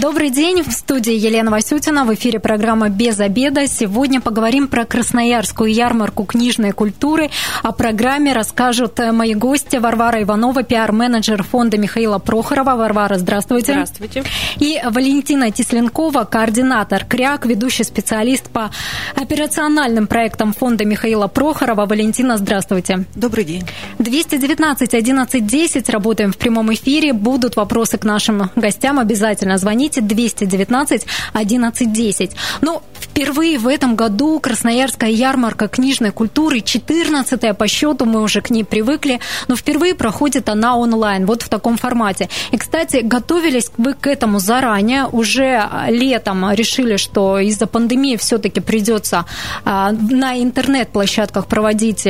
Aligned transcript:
Добрый 0.00 0.30
день. 0.30 0.62
В 0.62 0.70
студии 0.70 1.12
Елена 1.12 1.50
Васютина. 1.50 2.04
В 2.04 2.14
эфире 2.14 2.38
программа 2.38 2.88
«Без 2.88 3.18
обеда». 3.18 3.66
Сегодня 3.66 4.20
поговорим 4.20 4.68
про 4.68 4.84
Красноярскую 4.84 5.72
ярмарку 5.72 6.22
книжной 6.22 6.70
культуры. 6.70 7.30
О 7.64 7.72
программе 7.72 8.32
расскажут 8.32 9.00
мои 9.12 9.34
гости 9.34 9.74
Варвара 9.74 10.22
Иванова, 10.22 10.62
пиар-менеджер 10.62 11.42
фонда 11.42 11.78
Михаила 11.78 12.20
Прохорова. 12.20 12.76
Варвара, 12.76 13.18
здравствуйте. 13.18 13.72
Здравствуйте. 13.72 14.22
И 14.60 14.80
Валентина 14.88 15.50
Тисленкова, 15.50 16.28
координатор 16.30 17.04
КРЯК, 17.04 17.46
ведущий 17.46 17.82
специалист 17.82 18.48
по 18.48 18.70
операциональным 19.16 20.06
проектам 20.06 20.52
фонда 20.52 20.84
Михаила 20.84 21.26
Прохорова. 21.26 21.86
Валентина, 21.86 22.36
здравствуйте. 22.36 23.04
Добрый 23.16 23.42
день. 23.44 23.64
219 23.98 24.94
11 24.94 25.44
10. 25.44 25.90
Работаем 25.90 26.30
в 26.30 26.36
прямом 26.36 26.72
эфире. 26.72 27.12
Будут 27.12 27.56
вопросы 27.56 27.98
к 27.98 28.04
нашим 28.04 28.50
гостям 28.54 29.00
обязательно 29.00 29.23
обязательно 29.24 29.58
звоните 29.58 30.00
219 30.00 31.06
1110. 31.32 32.30
Ну, 32.60 32.82
впервые 33.00 33.58
в 33.58 33.66
этом 33.66 33.96
году 33.96 34.38
Красноярская 34.38 35.10
ярмарка 35.10 35.68
книжной 35.68 36.10
культуры, 36.10 36.60
14 36.60 37.56
по 37.56 37.66
счету, 37.68 38.04
мы 38.04 38.20
уже 38.20 38.40
к 38.40 38.50
ней 38.50 38.64
привыкли, 38.64 39.20
но 39.48 39.56
впервые 39.56 39.94
проходит 39.94 40.48
она 40.48 40.76
онлайн, 40.76 41.26
вот 41.26 41.42
в 41.42 41.48
таком 41.48 41.76
формате. 41.76 42.28
И, 42.52 42.58
кстати, 42.58 43.00
готовились 43.02 43.70
вы 43.78 43.94
к 43.94 44.06
этому 44.06 44.38
заранее, 44.38 45.06
уже 45.06 45.68
летом 45.88 46.52
решили, 46.52 46.96
что 46.96 47.38
из-за 47.38 47.66
пандемии 47.66 48.16
все-таки 48.16 48.60
придется 48.60 49.24
а, 49.64 49.92
на 49.92 50.42
интернет-площадках 50.42 51.46
проводить 51.46 52.06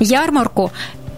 ярмарку. 0.00 0.72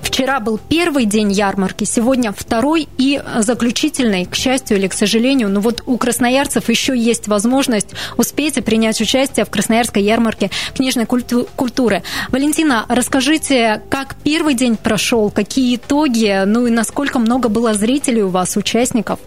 Вчера 0.06 0.38
был 0.38 0.56
первый 0.56 1.04
день 1.04 1.32
ярмарки, 1.32 1.82
сегодня 1.82 2.32
второй 2.32 2.88
и 2.96 3.20
заключительный, 3.38 4.24
к 4.24 4.36
счастью 4.36 4.76
или 4.78 4.86
к 4.86 4.92
сожалению. 4.92 5.48
Но 5.48 5.60
вот 5.60 5.82
у 5.84 5.98
красноярцев 5.98 6.68
еще 6.68 6.96
есть 6.96 7.26
возможность 7.26 7.88
успеть 8.16 8.56
и 8.56 8.60
принять 8.60 9.00
участие 9.00 9.44
в 9.44 9.50
Красноярской 9.50 10.02
ярмарке 10.04 10.50
книжной 10.74 11.06
культуры. 11.06 12.04
Валентина, 12.28 12.86
расскажите, 12.88 13.82
как 13.90 14.14
первый 14.22 14.54
день 14.54 14.77
прошел, 14.77 15.28
какие 15.28 15.74
итоги, 15.74 16.44
ну 16.46 16.68
и 16.68 16.70
насколько 16.70 17.18
много 17.18 17.48
было 17.48 17.74
зрителей 17.74 18.22
у 18.22 18.28
вас, 18.28 18.56
участников? 18.56 19.18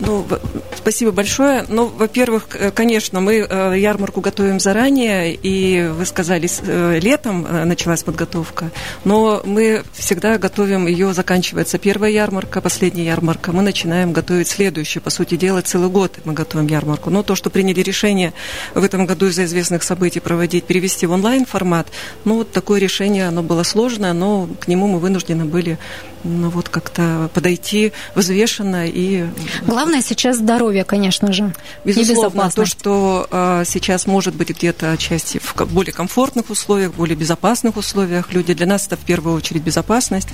Ну, 0.00 0.26
спасибо 0.74 1.12
большое. 1.12 1.66
Ну, 1.68 1.86
во-первых, 1.86 2.48
конечно, 2.74 3.20
мы 3.20 3.46
э, 3.48 3.74
ярмарку 3.78 4.22
готовим 4.22 4.58
заранее, 4.58 5.34
и 5.34 5.88
вы 5.88 6.06
сказали, 6.06 6.48
э, 6.62 6.98
летом 7.00 7.46
э, 7.46 7.64
началась 7.64 8.02
подготовка, 8.02 8.70
но 9.04 9.42
мы 9.44 9.82
всегда 9.92 10.38
готовим 10.38 10.86
ее, 10.86 11.12
заканчивается 11.12 11.76
первая 11.78 12.10
ярмарка, 12.10 12.62
последняя 12.62 13.04
ярмарка, 13.04 13.52
мы 13.52 13.62
начинаем 13.62 14.12
готовить 14.12 14.48
следующую. 14.48 15.02
По 15.02 15.10
сути 15.10 15.36
дела, 15.36 15.60
целый 15.60 15.90
год 15.90 16.18
мы 16.24 16.32
готовим 16.32 16.66
ярмарку. 16.66 17.10
Но 17.10 17.22
то, 17.22 17.34
что 17.34 17.50
приняли 17.50 17.80
решение 17.82 18.32
в 18.74 18.82
этом 18.82 19.04
году 19.04 19.26
из-за 19.26 19.44
известных 19.44 19.82
событий 19.82 20.20
проводить, 20.20 20.64
перевести 20.64 21.04
в 21.04 21.12
онлайн-формат, 21.12 21.88
ну, 22.24 22.36
вот 22.36 22.52
такое 22.52 22.80
решение, 22.80 23.28
оно 23.28 23.42
было 23.42 23.64
сложное, 23.64 24.14
но 24.14 24.48
к 24.60 24.66
нему 24.66 24.86
мы 24.86 24.98
вынуждены 24.98 25.44
были 25.44 25.78
ну, 26.24 26.50
вот 26.50 26.68
как-то 26.68 27.30
подойти 27.34 27.92
взвешенно 28.14 28.86
и... 28.86 29.26
Главное 29.62 30.02
сейчас 30.02 30.36
здоровье, 30.36 30.84
конечно 30.84 31.32
же, 31.32 31.52
Безусловно, 31.84 32.50
то, 32.50 32.64
что 32.64 33.26
э, 33.30 33.64
сейчас 33.66 34.06
может 34.06 34.34
быть 34.34 34.50
где-то 34.50 34.92
отчасти 34.92 35.38
в 35.38 35.54
более 35.66 35.92
комфортных 35.92 36.50
условиях, 36.50 36.92
более 36.94 37.16
безопасных 37.16 37.76
условиях. 37.76 38.32
Люди, 38.32 38.54
для 38.54 38.66
нас 38.66 38.86
это 38.86 38.96
в 38.96 39.00
первую 39.00 39.36
очередь 39.36 39.62
безопасность. 39.62 40.28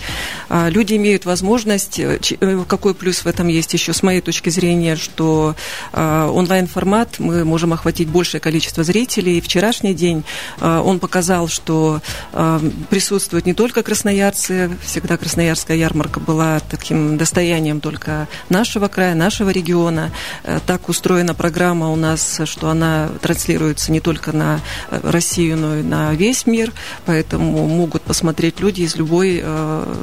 Э, 0.48 0.68
люди 0.70 0.94
имеют 0.94 1.24
возможность, 1.24 1.98
э, 1.98 2.18
э, 2.40 2.64
какой 2.66 2.94
плюс 2.94 3.24
в 3.24 3.26
этом 3.26 3.48
есть 3.48 3.72
еще 3.72 3.92
с 3.92 4.02
моей 4.02 4.20
точки 4.20 4.50
зрения, 4.50 4.96
что 4.96 5.54
э, 5.92 6.30
онлайн-формат 6.32 7.18
мы 7.18 7.44
можем 7.44 7.72
охватить 7.72 8.08
большее 8.08 8.40
количество 8.40 8.82
зрителей. 8.84 9.38
И 9.38 9.40
вчерашний 9.40 9.94
день 9.94 10.24
э, 10.60 10.78
он 10.78 10.98
показал, 10.98 11.48
что 11.48 12.00
э, 12.32 12.60
присутствуют 12.90 13.46
не 13.46 13.54
только 13.54 13.82
красноярцы, 13.82 14.70
всегда 14.84 15.16
красноярская 15.16 15.75
ярмарка 15.76 16.20
была 16.20 16.60
таким 16.60 17.16
достоянием 17.16 17.80
только 17.80 18.28
нашего 18.48 18.88
края, 18.88 19.14
нашего 19.14 19.50
региона. 19.50 20.10
Э, 20.44 20.60
так 20.66 20.88
устроена 20.88 21.34
программа 21.34 21.90
у 21.90 21.96
нас, 21.96 22.40
что 22.44 22.70
она 22.70 23.08
транслируется 23.20 23.92
не 23.92 24.00
только 24.00 24.32
на 24.32 24.60
э, 24.90 25.00
Россию, 25.02 25.56
но 25.56 25.76
и 25.76 25.82
на 25.82 26.14
весь 26.14 26.46
мир, 26.46 26.72
поэтому 27.04 27.66
могут 27.66 28.02
посмотреть 28.02 28.60
люди 28.60 28.82
из 28.82 28.96
любой 28.96 29.40
э, 29.42 29.94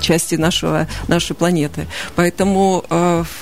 части 0.00 0.34
нашего, 0.36 0.86
нашей 1.08 1.34
планеты. 1.34 1.86
Поэтому 2.14 2.84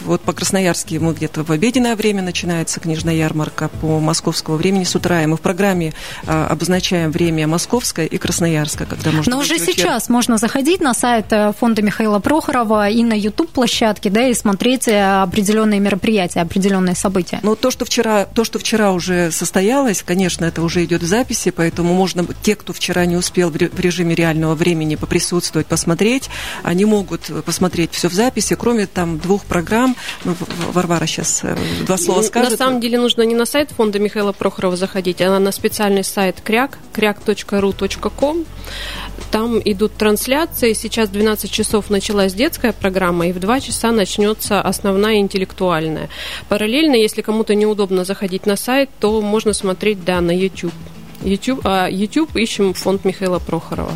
вот 0.00 0.20
по 0.22 0.32
Красноярске 0.32 0.98
мы 0.98 1.12
где-то 1.12 1.44
в 1.44 1.50
обеденное 1.50 1.96
время 1.96 2.22
начинается 2.22 2.80
книжная 2.80 3.14
ярмарка, 3.14 3.68
по 3.68 4.00
московскому 4.00 4.56
времени 4.56 4.84
с 4.84 4.94
утра, 4.94 5.22
и 5.22 5.26
мы 5.26 5.36
в 5.36 5.40
программе 5.40 5.92
обозначаем 6.26 7.10
время 7.10 7.46
московское 7.46 8.06
и 8.06 8.18
красноярское, 8.18 8.86
когда 8.86 9.10
можно... 9.12 9.30
Но 9.34 9.40
уже 9.40 9.58
сейчас 9.58 10.08
можно 10.08 10.38
заходить 10.38 10.80
на 10.80 10.94
сайт 10.94 11.26
фонда 11.58 11.82
Михаила 11.82 12.18
Прохорова 12.18 12.88
и 12.88 13.02
на 13.02 13.14
YouTube-площадке, 13.14 14.10
да, 14.10 14.28
и 14.28 14.34
смотреть 14.34 14.88
э, 14.88 15.22
определенные 15.22 15.80
мероприятия, 15.80 16.40
определенные 16.40 16.94
события. 16.94 17.40
Ну, 17.42 17.56
то, 17.56 17.70
что 17.70 17.84
вчера, 17.84 18.24
то, 18.24 18.44
что 18.44 18.58
вчера 18.58 18.92
уже 18.92 19.30
состоялось, 19.30 20.02
конечно, 20.02 20.44
это 20.44 20.62
уже 20.62 20.84
идет 20.84 21.02
в 21.02 21.06
записи, 21.06 21.50
поэтому 21.50 21.94
можно, 21.94 22.26
те, 22.42 22.54
кто 22.54 22.72
вчера 22.72 23.04
не 23.06 23.16
успел 23.16 23.50
в 23.50 23.80
режиме 23.80 24.14
реального 24.14 24.54
времени 24.54 24.96
поприсутствовать, 24.96 25.66
посмотреть, 25.66 26.30
они 26.62 26.84
могут 26.84 27.30
посмотреть 27.44 27.92
все 27.92 28.08
в 28.08 28.12
записи, 28.12 28.54
кроме 28.54 28.86
там 28.86 29.18
двух 29.18 29.44
программ. 29.44 29.96
Ну, 30.24 30.34
Варвара 30.72 31.06
сейчас 31.06 31.40
э, 31.42 31.56
два 31.86 31.96
слова 31.98 32.22
скажет. 32.22 32.52
На 32.52 32.56
самом 32.56 32.80
деле 32.80 32.98
нужно 32.98 33.22
не 33.22 33.34
на 33.34 33.46
сайт 33.46 33.70
фонда 33.70 33.98
Михаила 33.98 34.32
Прохорова 34.32 34.76
заходить, 34.76 35.20
а 35.20 35.38
на 35.38 35.52
специальный 35.52 36.04
сайт 36.04 36.40
кряк, 36.42 36.78
кряк.ру.ком. 36.92 38.44
Там 39.30 39.60
идут 39.64 39.94
трансляции. 39.94 40.72
Сейчас 40.72 41.08
12 41.08 41.23
часов 41.48 41.90
началась 41.90 42.34
детская 42.34 42.72
программа, 42.72 43.28
и 43.28 43.32
в 43.32 43.40
2 43.40 43.60
часа 43.60 43.92
начнется 43.92 44.60
основная 44.60 45.16
интеллектуальная. 45.16 46.08
Параллельно, 46.48 46.94
если 46.94 47.22
кому-то 47.22 47.54
неудобно 47.54 48.04
заходить 48.04 48.46
на 48.46 48.56
сайт, 48.56 48.90
то 49.00 49.20
можно 49.20 49.52
смотреть, 49.52 50.04
да, 50.04 50.20
на 50.20 50.30
YouTube. 50.30 50.72
YouTube, 51.22 51.60
а 51.64 51.88
YouTube 51.88 52.36
ищем 52.36 52.74
фонд 52.74 53.04
Михаила 53.04 53.38
Прохорова. 53.38 53.92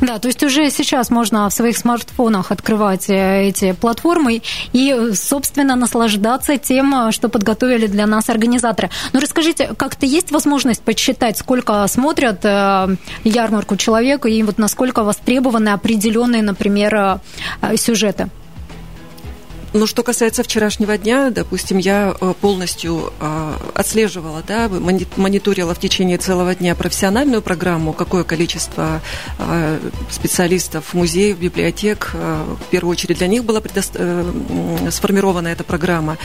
Да, 0.00 0.18
то 0.18 0.28
есть 0.28 0.42
уже 0.44 0.70
сейчас 0.70 1.10
можно 1.10 1.48
в 1.48 1.52
своих 1.52 1.76
смартфонах 1.76 2.52
открывать 2.52 3.10
э, 3.10 3.48
эти 3.48 3.72
платформы 3.72 4.42
и, 4.72 5.12
собственно, 5.14 5.74
наслаждаться 5.74 6.56
тем, 6.56 7.10
что 7.10 7.28
подготовили 7.28 7.86
для 7.88 8.06
нас 8.06 8.28
организаторы. 8.28 8.90
Но 9.12 9.20
расскажите, 9.20 9.74
как-то 9.76 10.06
есть 10.06 10.30
возможность 10.30 10.82
подсчитать, 10.82 11.36
сколько 11.36 11.84
смотрят 11.88 12.44
э, 12.44 12.96
ярмарку 13.24 13.76
человека 13.76 14.28
и 14.28 14.42
вот 14.44 14.58
насколько 14.58 15.02
востребованы 15.02 15.70
определенные, 15.70 16.42
например, 16.42 17.20
э, 17.62 17.76
сюжеты? 17.76 18.28
Ну, 19.74 19.86
что 19.86 20.02
касается 20.02 20.42
вчерашнего 20.42 20.96
дня, 20.96 21.30
допустим, 21.30 21.78
я 21.78 22.14
э, 22.18 22.34
полностью 22.40 23.12
э, 23.20 23.52
отслеживала, 23.74 24.42
да, 24.46 24.68
мониторила 25.16 25.74
в 25.74 25.78
течение 25.78 26.16
целого 26.16 26.54
дня 26.54 26.74
профессиональную 26.74 27.42
программу, 27.42 27.92
какое 27.92 28.24
количество 28.24 29.02
э, 29.38 29.78
специалистов, 30.10 30.94
музеев, 30.94 31.38
библиотек, 31.38 32.12
в 32.14 32.70
первую 32.70 32.92
очередь 32.92 33.18
для 33.18 33.26
них 33.26 33.44
была 33.44 33.60
сформирована 34.90 35.48
эта 35.48 35.64
программа 35.64 36.16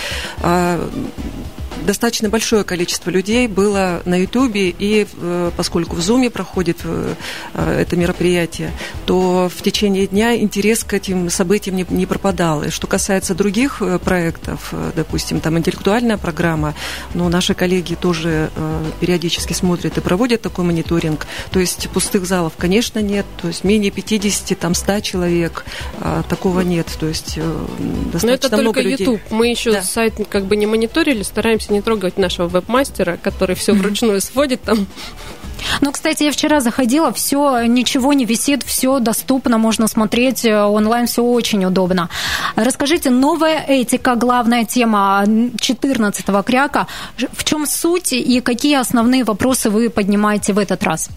достаточно 1.86 2.30
большое 2.30 2.64
количество 2.64 3.10
людей 3.10 3.48
было 3.48 4.02
на 4.06 4.16
Ютубе, 4.16 4.70
и 4.70 5.06
э, 5.12 5.52
поскольку 5.56 5.96
в 5.96 6.02
Зуме 6.02 6.30
проходит 6.30 6.78
э, 6.84 7.16
это 7.54 7.96
мероприятие, 7.96 8.72
то 9.06 9.50
в 9.54 9.62
течение 9.62 10.08
дня 10.08 10.38
интерес 10.38 10.84
к 10.84 10.94
этим 10.94 11.30
событиям 11.30 11.76
не, 11.76 11.86
не 11.90 12.06
пропадал. 12.06 12.64
И 12.64 12.70
что 12.70 12.88
касается 12.88 13.36
других 13.36 13.82
э, 13.82 14.00
проектов, 14.00 14.74
допустим, 14.96 15.40
там 15.40 15.58
интеллектуальная 15.58 16.18
программа, 16.18 16.74
но 17.14 17.30
наши 17.30 17.54
коллеги 17.54 17.96
тоже 17.96 18.50
периодически 19.00 19.54
смотрят 19.54 19.98
и 19.98 20.02
проводят 20.02 20.42
такой 20.42 20.66
мониторинг. 20.66 21.28
То 21.52 21.60
есть 21.60 21.90
пустых 21.90 22.26
залов, 22.26 22.54
конечно, 22.58 23.00
нет. 23.00 23.26
То 23.42 23.48
есть 23.48 23.64
менее 23.64 23.92
50, 23.92 24.58
там 24.58 24.74
100 24.76 25.00
человек, 25.02 25.66
такого 26.30 26.62
нет. 26.62 26.88
То 27.00 27.08
есть 27.08 27.38
достаточно 28.12 28.28
Но 28.28 28.34
это 28.34 28.58
много 28.58 28.82
только 28.82 28.90
YouTube. 28.90 29.22
Мы 29.30 29.48
еще 29.48 29.74
да. 29.74 29.82
сайт 29.82 30.16
как 30.30 30.46
бы 30.46 30.56
не 30.56 30.66
мониторили, 30.66 31.24
стараемся 31.24 31.73
не 31.74 31.82
трогать 31.82 32.18
нашего 32.18 32.48
веб-мастера, 32.48 33.18
который 33.22 33.56
все 33.56 33.74
вручную 33.74 34.22
сводит 34.22 34.62
там. 34.62 34.88
Ну, 35.82 35.92
кстати, 35.92 36.24
я 36.24 36.32
вчера 36.32 36.60
заходила, 36.60 37.12
все, 37.14 37.64
ничего 37.66 38.14
не 38.14 38.26
висит, 38.26 38.64
все 38.64 39.00
доступно, 39.00 39.58
можно 39.58 39.88
смотреть 39.88 40.46
э, 40.46 40.62
онлайн, 40.62 41.08
все 41.08 41.24
очень 41.24 41.66
удобно. 41.66 42.10
Расскажите, 42.56 43.10
новая 43.10 43.64
этика, 43.68 44.16
главная 44.16 44.66
тема 44.66 45.24
14-го 45.26 46.44
кряка. 46.44 46.88
В 47.32 47.44
чем 47.44 47.66
суть 47.66 48.14
и 48.14 48.42
какие 48.42 48.76
основные 48.76 49.24
вопросы 49.24 49.70
вы 49.70 49.90
поднимаете 49.90 50.54
в 50.54 50.60
этот 50.60 50.84
раз? 50.84 51.10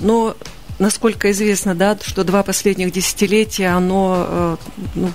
Ну, 0.00 0.34
насколько 0.78 1.30
известно, 1.30 1.74
да, 1.74 1.96
что 2.02 2.24
два 2.24 2.42
последних 2.42 2.92
десятилетия, 2.92 3.68
оно 3.68 4.26
э, 4.28 4.56
ну, 4.94 5.12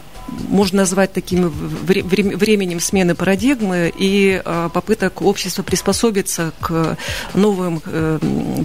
можно 0.50 0.80
назвать 0.80 1.14
таким 1.14 1.50
временем 1.50 2.80
смены 2.80 3.16
парадигмы 3.16 3.92
и 3.98 4.42
э, 4.44 4.70
попыток 4.74 5.22
общества 5.22 5.64
приспособиться 5.64 6.54
к 6.60 6.98
новым 7.34 7.82
э, 7.86 8.20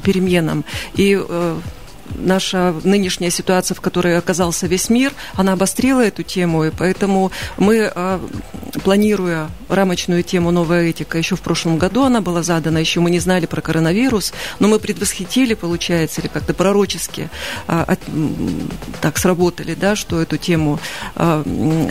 переменам. 0.04 0.64
И 0.94 1.20
наша 2.16 2.74
нынешняя 2.84 3.30
ситуация, 3.30 3.74
в 3.74 3.80
которой 3.80 4.16
оказался 4.18 4.66
весь 4.66 4.88
мир, 4.90 5.12
она 5.34 5.52
обострила 5.52 6.00
эту 6.00 6.22
тему, 6.22 6.64
и 6.64 6.70
поэтому 6.70 7.32
мы, 7.58 7.90
а, 7.94 8.20
планируя 8.84 9.50
рамочную 9.68 10.22
тему 10.22 10.50
«Новая 10.50 10.90
этика», 10.90 11.18
еще 11.18 11.36
в 11.36 11.40
прошлом 11.40 11.78
году 11.78 12.04
она 12.04 12.20
была 12.20 12.42
задана, 12.42 12.78
еще 12.78 13.00
мы 13.00 13.10
не 13.10 13.20
знали 13.20 13.46
про 13.46 13.60
коронавирус, 13.60 14.32
но 14.58 14.68
мы 14.68 14.78
предвосхитили, 14.78 15.54
получается, 15.54 16.20
или 16.20 16.28
как-то 16.28 16.54
пророчески 16.54 17.30
а, 17.66 17.96
так 19.00 19.18
сработали, 19.18 19.74
да, 19.74 19.96
что 19.96 20.20
эту 20.20 20.36
тему 20.36 20.78
а, 21.14 21.42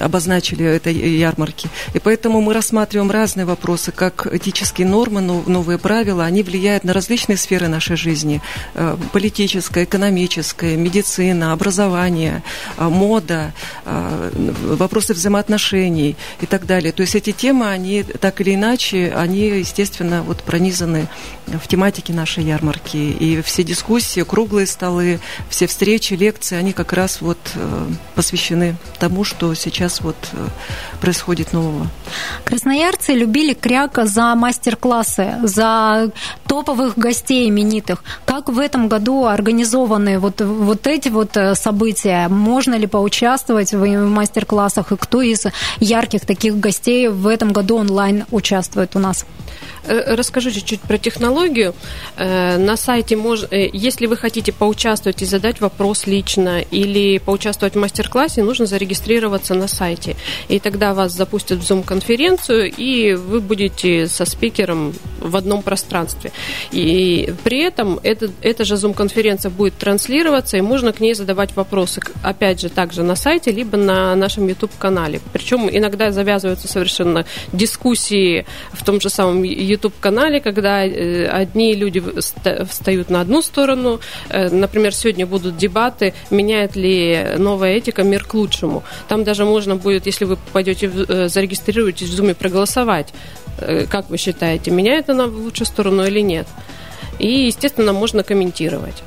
обозначили 0.01 0.65
этой 0.65 0.93
ярмарки. 0.93 1.69
И 1.93 1.99
поэтому 1.99 2.41
мы 2.41 2.53
рассматриваем 2.53 3.11
разные 3.11 3.45
вопросы, 3.45 3.91
как 3.91 4.27
этические 4.31 4.87
нормы, 4.87 5.21
новые 5.21 5.77
правила, 5.77 6.25
они 6.25 6.43
влияют 6.43 6.83
на 6.83 6.93
различные 6.93 7.37
сферы 7.37 7.67
нашей 7.67 7.95
жизни, 7.95 8.41
политическая, 9.11 9.83
экономическая, 9.83 10.10
экономическое, 10.11 10.75
медицина, 10.75 11.53
образование, 11.53 12.43
а, 12.77 12.89
мода, 12.89 13.53
а, 13.85 14.29
вопросы 14.75 15.13
взаимоотношений 15.13 16.15
и 16.41 16.45
так 16.45 16.65
далее. 16.65 16.91
То 16.91 17.01
есть 17.01 17.15
эти 17.15 17.31
темы, 17.31 17.69
они 17.69 18.03
так 18.03 18.41
или 18.41 18.55
иначе, 18.55 19.13
они, 19.15 19.59
естественно, 19.59 20.21
вот 20.23 20.43
пронизаны 20.43 21.07
в 21.47 21.67
тематике 21.67 22.13
нашей 22.13 22.43
ярмарки. 22.43 22.97
И 22.97 23.41
все 23.41 23.63
дискуссии, 23.63 24.21
круглые 24.23 24.67
столы, 24.67 25.19
все 25.49 25.67
встречи, 25.67 26.13
лекции, 26.13 26.57
они 26.57 26.73
как 26.73 26.93
раз 26.93 27.21
вот 27.21 27.39
э, 27.55 27.87
посвящены 28.15 28.75
тому, 28.99 29.23
что 29.23 29.53
сейчас 29.53 30.01
вот 30.01 30.17
э, 30.33 30.47
происходит 30.99 31.53
нового. 31.53 31.87
Красноярцы 32.43 33.13
любили 33.13 33.53
Кряка 33.53 34.05
за 34.05 34.35
мастер-классы, 34.35 35.35
за 35.43 36.11
топовых 36.47 36.97
гостей 36.97 37.49
именитых. 37.49 38.03
Как 38.25 38.49
в 38.49 38.59
этом 38.59 38.87
году 38.87 39.25
организованы 40.01 40.19
вот, 40.19 40.41
вот 40.41 40.87
эти 40.87 41.09
вот 41.09 41.37
э, 41.37 41.55
события? 41.55 42.27
Можно 42.27 42.75
ли 42.75 42.87
поучаствовать 42.87 43.73
в 43.73 43.85
мастер-классах? 43.85 44.91
И 44.91 44.97
кто 44.97 45.21
из 45.21 45.45
ярких 45.79 46.25
таких 46.25 46.59
гостей 46.59 47.07
в 47.07 47.27
этом 47.27 47.53
году 47.53 47.77
онлайн 47.77 48.25
участвует 48.31 48.95
у 48.95 48.99
нас? 48.99 49.25
Э, 49.83 50.15
расскажу 50.15 50.51
чуть-чуть 50.51 50.81
про 50.81 50.97
технологию. 50.97 51.73
Э, 52.15 52.57
на 52.57 52.77
сайте, 52.77 53.15
можно, 53.15 53.47
э, 53.51 53.69
если 53.73 54.05
вы 54.05 54.15
хотите 54.15 54.51
поучаствовать 54.51 55.21
и 55.21 55.25
задать 55.25 55.59
вопрос 55.59 56.05
лично 56.05 56.61
или 56.61 57.17
поучаствовать 57.17 57.75
в 57.75 57.79
мастер-классе, 57.79 58.43
нужно 58.43 58.65
зарегистрироваться 58.67 59.55
на 59.55 59.67
сайте. 59.67 60.15
И 60.49 60.59
тогда 60.59 60.93
вас 60.93 61.13
запустят 61.13 61.59
в 61.59 61.71
Zoom-конференцию, 61.71 62.71
и 62.71 63.13
вы 63.13 63.41
будете 63.41 64.07
со 64.07 64.25
спикером 64.25 64.93
в 65.19 65.35
одном 65.35 65.63
пространстве. 65.63 66.31
И 66.71 67.33
при 67.43 67.59
этом 67.59 67.99
это, 68.03 68.29
эта 68.41 68.65
же 68.65 68.75
Zoom-конференция 68.75 69.49
будет 69.49 69.77
транслироваться, 69.77 70.57
и 70.57 70.61
можно 70.61 70.93
к 70.93 70.99
ней 70.99 71.15
задавать 71.15 71.55
вопросы, 71.55 72.01
опять 72.23 72.61
же, 72.61 72.69
также 72.69 73.01
на 73.01 73.15
сайте, 73.15 73.51
либо 73.51 73.77
на 73.77 74.15
нашем 74.15 74.47
YouTube-канале. 74.47 75.21
Причем 75.33 75.67
иногда 75.71 76.11
завязываются 76.11 76.67
совершенно 76.67 77.25
дискуссии 77.51 78.45
в 78.73 78.83
том 78.85 79.01
же 79.01 79.09
самом 79.09 79.43
YouTube-канале, 79.71 80.39
когда 80.39 80.85
э, 80.85 81.25
одни 81.25 81.75
люди 81.75 82.03
встают 82.69 83.09
на 83.09 83.21
одну 83.21 83.41
сторону. 83.41 83.99
Э, 84.29 84.49
например, 84.49 84.93
сегодня 84.93 85.25
будут 85.25 85.57
дебаты, 85.57 86.13
меняет 86.29 86.75
ли 86.75 87.35
новая 87.37 87.77
этика 87.77 88.03
мир 88.03 88.25
к 88.25 88.33
лучшему. 88.33 88.83
Там 89.07 89.23
даже 89.23 89.45
можно 89.45 89.75
будет, 89.75 90.05
если 90.05 90.25
вы 90.25 90.37
пойдете, 90.53 90.91
э, 90.93 91.27
зарегистрируетесь 91.27 92.09
в 92.09 92.19
Zoom, 92.19 92.33
проголосовать. 92.33 93.13
Как 93.89 94.09
вы 94.09 94.17
считаете, 94.17 94.71
меняет 94.71 95.09
она 95.09 95.27
в 95.27 95.35
лучшую 95.35 95.67
сторону 95.67 96.05
или 96.05 96.21
нет? 96.21 96.47
И, 97.19 97.45
естественно, 97.45 97.93
можно 97.93 98.23
комментировать. 98.23 99.03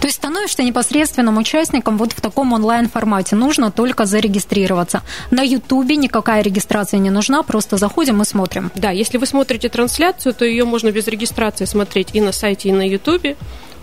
То 0.00 0.06
есть 0.06 0.16
становишься 0.16 0.62
непосредственным 0.62 1.38
участником 1.38 1.98
вот 1.98 2.12
в 2.12 2.20
таком 2.20 2.52
онлайн-формате. 2.52 3.36
Нужно 3.36 3.70
только 3.70 4.06
зарегистрироваться. 4.06 5.02
На 5.30 5.42
Ютубе 5.42 5.96
никакая 5.96 6.42
регистрация 6.42 6.98
не 6.98 7.10
нужна, 7.10 7.42
просто 7.42 7.76
заходим 7.76 8.22
и 8.22 8.24
смотрим. 8.24 8.70
Да, 8.74 8.90
если 8.90 9.18
вы 9.18 9.26
смотрите 9.26 9.68
трансляцию, 9.68 10.34
то 10.34 10.44
ее 10.44 10.64
можно 10.64 10.90
без 10.90 11.06
регистрации 11.08 11.64
смотреть 11.64 12.08
и 12.12 12.20
на 12.20 12.32
сайте, 12.32 12.68
и 12.68 12.72
на 12.72 12.86
Ютубе. 12.86 13.36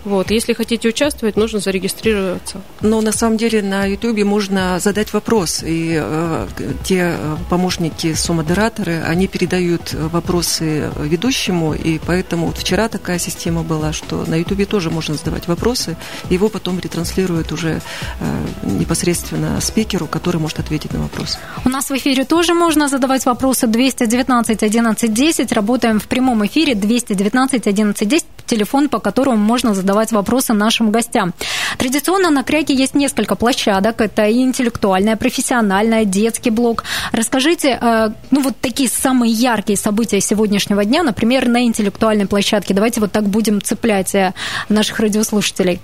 Вот, 0.06 0.30
если 0.30 0.52
хотите 0.52 0.88
участвовать, 0.88 1.36
нужно 1.36 1.58
зарегистрироваться. 1.58 2.62
Но 2.80 3.00
на 3.00 3.10
самом 3.10 3.38
деле 3.38 3.60
на 3.60 3.86
YouTube 3.86 4.22
можно 4.22 4.78
задать 4.78 5.12
вопрос, 5.12 5.64
и 5.64 5.98
э, 6.00 6.46
те 6.84 7.16
э, 7.18 7.36
помощники, 7.50 8.14
сомодераторы, 8.14 9.02
они 9.02 9.26
передают 9.26 9.94
вопросы 9.94 10.92
ведущему, 11.00 11.74
и 11.74 11.98
поэтому 11.98 12.46
вот 12.46 12.58
вчера 12.58 12.88
такая 12.88 13.18
система 13.18 13.64
была, 13.64 13.92
что 13.92 14.24
на 14.28 14.36
YouTube 14.36 14.68
тоже 14.68 14.90
можно 14.90 15.16
задавать 15.16 15.48
вопросы, 15.48 15.96
его 16.30 16.48
потом 16.48 16.78
ретранслируют 16.78 17.50
уже 17.50 17.80
э, 18.20 18.46
непосредственно 18.62 19.60
спикеру, 19.60 20.06
который 20.06 20.40
может 20.40 20.60
ответить 20.60 20.92
на 20.92 21.00
вопрос. 21.00 21.36
У 21.64 21.68
нас 21.68 21.90
в 21.90 21.96
эфире 21.96 22.24
тоже 22.24 22.54
можно 22.54 22.86
задавать 22.86 23.26
вопросы 23.26 23.66
219 23.66 24.62
11 24.62 25.12
10, 25.12 25.52
работаем 25.52 25.98
в 25.98 26.06
прямом 26.06 26.46
эфире 26.46 26.76
219 26.76 27.66
11 27.66 28.08
10, 28.08 28.26
телефон, 28.46 28.88
по 28.88 29.00
которому 29.00 29.38
можно 29.38 29.74
задавать 29.74 29.95
вопросы 30.12 30.52
нашим 30.52 30.90
гостям. 30.90 31.34
Традиционно 31.78 32.30
на 32.30 32.42
Кряке 32.42 32.74
есть 32.74 32.94
несколько 32.94 33.34
площадок. 33.34 34.00
Это 34.00 34.26
и 34.26 34.40
интеллектуальная, 34.40 35.16
профессиональная, 35.16 36.04
детский 36.04 36.50
блок. 36.50 36.84
Расскажите, 37.12 37.78
э, 37.80 38.10
ну 38.30 38.42
вот 38.42 38.54
такие 38.60 38.88
самые 38.88 39.32
яркие 39.32 39.76
события 39.76 40.20
сегодняшнего 40.20 40.84
дня, 40.84 41.02
например, 41.02 41.48
на 41.48 41.64
интеллектуальной 41.64 42.26
площадке. 42.26 42.74
Давайте 42.74 43.00
вот 43.00 43.12
так 43.12 43.24
будем 43.24 43.60
цеплять 43.60 44.14
э, 44.14 44.34
наших 44.68 45.00
радиослушателей. 45.00 45.80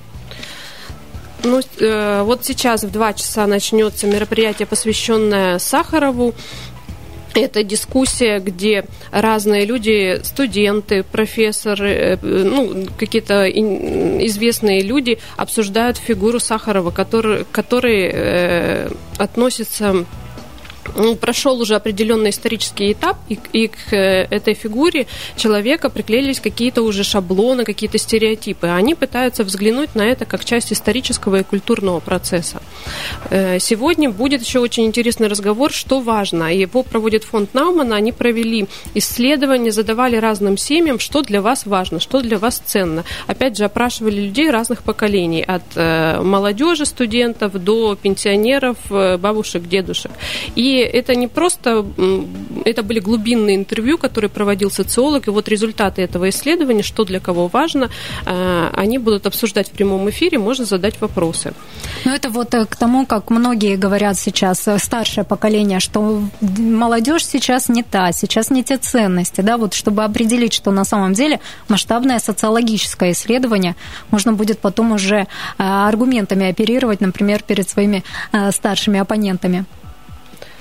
Ну, 1.45 1.61
э, 1.81 2.23
вот 2.23 2.45
сейчас 2.45 2.85
в 2.85 2.91
два 2.93 3.13
часа 3.13 3.47
начнется 3.47 4.07
мероприятие, 4.07 4.67
посвященное 4.67 5.59
Сахарову. 5.59 6.35
Это 7.35 7.63
дискуссия, 7.65 8.39
где 8.41 8.85
разные 9.11 9.65
люди, 9.65 10.21
студенты, 10.23 11.03
профессоры, 11.03 11.91
э, 11.91 12.19
ну, 12.23 12.87
какие-то 12.99 13.49
известные 13.49 14.83
люди 14.83 15.19
обсуждают 15.37 15.97
фигуру 15.97 16.41
Сахарова, 16.41 16.91
который, 16.91 17.45
который 17.51 18.11
э, 18.13 18.91
относится 19.19 20.05
прошел 21.21 21.61
уже 21.61 21.75
определенный 21.75 22.31
исторический 22.31 22.93
этап, 22.93 23.17
и, 23.29 23.39
и 23.53 23.69
к 23.69 23.93
э, 23.93 24.27
этой 24.31 24.55
фигуре 24.55 25.07
человека 25.37 25.89
приклеились 25.89 26.41
какие-то 26.41 26.83
уже 26.83 27.05
шаблоны, 27.05 27.65
какие-то 27.65 27.99
стереотипы. 27.99 28.67
Они 28.67 28.95
пытаются 28.95 29.45
взглянуть 29.45 29.95
на 29.95 30.03
это 30.03 30.25
как 30.25 30.45
часть 30.45 30.73
исторического 30.73 31.41
и 31.41 31.43
культурного 31.43 32.01
процесса. 32.01 32.63
Э, 33.31 33.59
сегодня 33.59 34.11
будет 34.11 34.43
еще 34.43 34.59
очень 34.59 34.85
интересный 34.85 35.29
разговор, 35.29 35.73
что 35.73 36.01
важно. 36.01 36.55
Его 36.55 36.83
проводит 36.83 37.25
фонд 37.25 37.55
Наумана. 37.55 37.97
Они 37.97 38.13
провели 38.13 38.67
исследования, 38.95 39.73
задавали 39.73 40.17
разным 40.17 40.57
семьям, 40.57 40.99
что 40.99 41.23
для 41.23 41.41
вас 41.41 41.67
важно, 41.67 42.01
что 42.01 42.21
для 42.21 42.39
вас 42.39 42.63
ценно. 42.65 43.05
Опять 43.27 43.57
же, 43.57 43.65
опрашивали 43.65 44.21
людей 44.21 44.51
разных 44.51 44.83
поколений, 44.83 45.43
от 45.43 45.63
э, 45.77 46.21
молодежи, 46.21 46.87
студентов 46.87 47.53
до 47.63 47.95
пенсионеров, 47.95 48.77
бабушек, 48.91 49.69
дедушек. 49.69 50.13
И 50.57 50.72
это 50.81 51.15
не 51.15 51.29
просто, 51.29 51.85
это 52.65 52.83
были 52.83 53.01
глубинные 53.01 53.57
интервью, 53.57 53.99
которые 53.99 54.31
проводил 54.31 54.71
социолог, 54.71 55.29
и 55.29 55.31
вот 55.31 55.49
результаты 55.49 56.03
этого 56.03 56.29
исследования, 56.29 56.83
что 56.83 57.05
для 57.05 57.21
кого 57.21 57.49
важно, 57.49 57.91
э, 58.27 58.71
они 58.77 58.99
будут 58.99 59.27
обсуждать 59.27 59.69
в 59.69 59.73
прямом 59.73 60.09
эфире, 60.11 60.39
можно 60.39 60.65
задать 60.65 61.01
вопросы. 61.01 61.53
Ну, 62.05 62.13
это 62.13 62.31
вот 62.31 62.55
э, 62.55 62.65
к 62.67 62.77
тому, 62.77 63.07
как 63.07 63.31
многие 63.31 63.77
говорят 63.77 64.19
сейчас, 64.19 64.69
э, 64.69 64.79
старшее 64.79 65.25
поколение, 65.25 65.81
что 65.81 66.23
молодежь 66.41 67.27
сейчас 67.27 67.69
не 67.69 67.83
та, 67.83 68.13
сейчас 68.13 68.51
не 68.51 68.63
те 68.63 68.79
ценности, 68.79 69.41
да, 69.41 69.57
вот 69.57 69.75
чтобы 69.75 70.05
определить, 70.05 70.53
что 70.53 70.71
на 70.71 70.85
самом 70.85 71.13
деле 71.13 71.41
масштабное 71.69 72.19
социологическое 72.19 73.13
исследование, 73.13 73.75
можно 74.11 74.33
будет 74.33 74.59
потом 74.59 74.93
уже 74.93 75.27
аргументами 75.59 76.51
оперировать, 76.51 77.01
например, 77.01 77.43
перед 77.43 77.69
своими 77.69 78.03
старшими 78.51 79.01
оппонентами. 79.01 79.65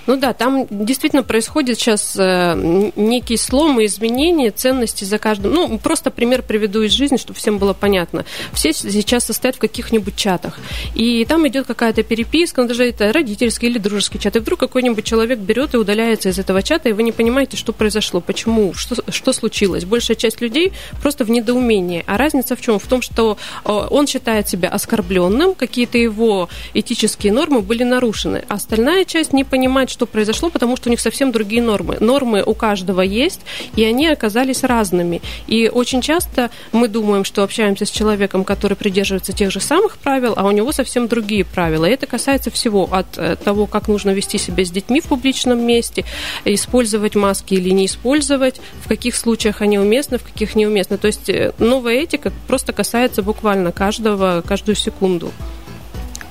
Ну 0.08 0.18
да, 0.18 0.34
там 0.34 0.68
действительно 0.70 1.24
происходит 1.24 1.78
сейчас 1.78 2.16
э, 2.18 2.92
некий 2.96 3.38
слом 3.38 3.80
и 3.80 3.86
изменение 3.86 4.52
ценностей 4.52 5.06
за 5.06 5.20
каждым. 5.20 5.54
Ну, 5.54 5.78
просто 5.78 6.10
пример 6.12 6.42
приведу 6.42 6.82
из 6.82 6.92
жизни, 6.92 7.18
чтобы 7.18 7.38
всем 7.38 7.60
было 7.60 7.74
понятно. 7.74 8.26
Все 8.54 8.74
сейчас 8.74 9.26
состоят 9.26 9.56
в 9.56 9.60
каких-нибудь 9.60 10.16
чатах. 10.16 10.60
И 10.96 11.24
там 11.26 11.48
идет 11.48 11.68
какая-то 11.68 12.04
переписка, 12.04 12.62
ну, 12.62 12.68
даже 12.68 12.86
это 12.86 13.14
родительский 13.14 13.70
или 13.70 13.78
дружеский 13.78 14.20
чат. 14.20 14.36
И 14.36 14.40
вдруг 14.40 14.60
какой-нибудь 14.60 15.06
человек 15.06 15.40
берет 15.40 15.74
и 15.74 15.78
удаляется 15.78 16.30
из 16.30 16.40
этого 16.40 16.64
чата, 16.64 16.90
и 16.90 16.94
вы 16.94 17.04
не 17.04 17.12
понимаете, 17.12 17.58
что 17.58 17.72
произошло, 17.72 18.22
почему, 18.22 18.74
что, 18.74 18.96
что 19.10 19.34
случилось. 19.34 19.86
Большая 19.86 20.18
часть 20.18 20.42
людей 20.42 20.74
просто 21.02 21.26
в 21.26 21.30
недоумении. 21.30 22.04
А 22.08 22.18
разница 22.18 22.56
в 22.56 22.62
чем? 22.62 22.80
В 22.80 22.88
том, 22.88 23.02
что 23.02 23.38
э, 23.66 23.72
он 23.72 24.08
считает 24.08 24.50
себя 24.50 24.70
оскорбленным, 24.70 25.54
какие-то 25.54 25.98
его 25.98 26.50
этические 26.74 27.34
нормы 27.34 27.62
были 27.62 27.84
нарушены. 27.84 28.44
А 28.48 28.56
остальная 28.56 29.06
часть 29.06 29.34
не 29.34 29.44
понимает, 29.44 29.91
что 29.92 30.06
произошло, 30.06 30.50
потому 30.50 30.76
что 30.78 30.90
у 30.90 30.92
них 30.92 31.00
совсем 31.00 31.32
другие 31.32 31.62
нормы. 31.62 31.98
Нормы 32.00 32.44
у 32.44 32.54
каждого 32.54 33.02
есть, 33.02 33.42
и 33.76 33.84
они 33.84 34.08
оказались 34.08 34.64
разными. 34.64 35.22
И 35.48 35.70
очень 35.70 36.02
часто 36.02 36.50
мы 36.72 36.88
думаем, 36.88 37.24
что 37.24 37.44
общаемся 37.44 37.86
с 37.86 37.92
человеком, 37.92 38.44
который 38.44 38.76
придерживается 38.76 39.34
тех 39.34 39.52
же 39.52 39.60
самых 39.60 39.98
правил, 39.98 40.34
а 40.36 40.48
у 40.48 40.52
него 40.52 40.72
совсем 40.72 41.08
другие 41.08 41.46
правила. 41.46 41.86
И 41.86 41.92
это 41.92 42.08
касается 42.08 42.50
всего 42.52 42.90
от 42.92 43.18
э, 43.18 43.36
того, 43.36 43.68
как 43.68 43.88
нужно 43.88 44.12
вести 44.12 44.38
себя 44.38 44.66
с 44.66 44.72
детьми 44.72 45.02
в 45.02 45.06
публичном 45.06 45.66
месте, 45.66 46.06
использовать 46.46 47.16
маски 47.16 47.54
или 47.54 47.70
не 47.70 47.86
использовать, 47.86 48.62
в 48.84 48.88
каких 48.88 49.16
случаях 49.16 49.62
они 49.62 49.78
уместны, 49.78 50.18
в 50.18 50.24
каких 50.24 50.56
неуместны. 50.56 50.98
То 50.98 51.08
есть 51.08 51.30
э, 51.30 51.54
новая 51.60 51.96
этика 51.96 52.32
просто 52.48 52.74
касается 52.74 53.22
буквально 53.22 53.72
каждого, 53.72 54.42
каждую 54.46 54.76
секунду. 54.76 55.32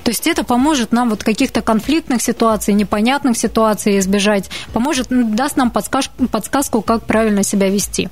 То 0.03 0.11
есть 0.11 0.27
это 0.27 0.43
поможет 0.43 0.91
нам 0.91 1.09
вот 1.09 1.23
каких-то 1.23 1.61
конфликтных 1.61 2.21
ситуаций, 2.21 2.73
непонятных 2.73 3.37
ситуаций 3.37 3.99
избежать, 3.99 4.49
поможет, 4.73 5.07
даст 5.09 5.57
нам 5.57 5.71
подсказку, 5.71 6.27
подсказку, 6.27 6.81
как 6.81 7.03
правильно 7.03 7.43
себя 7.43 7.69
вести. 7.69 8.09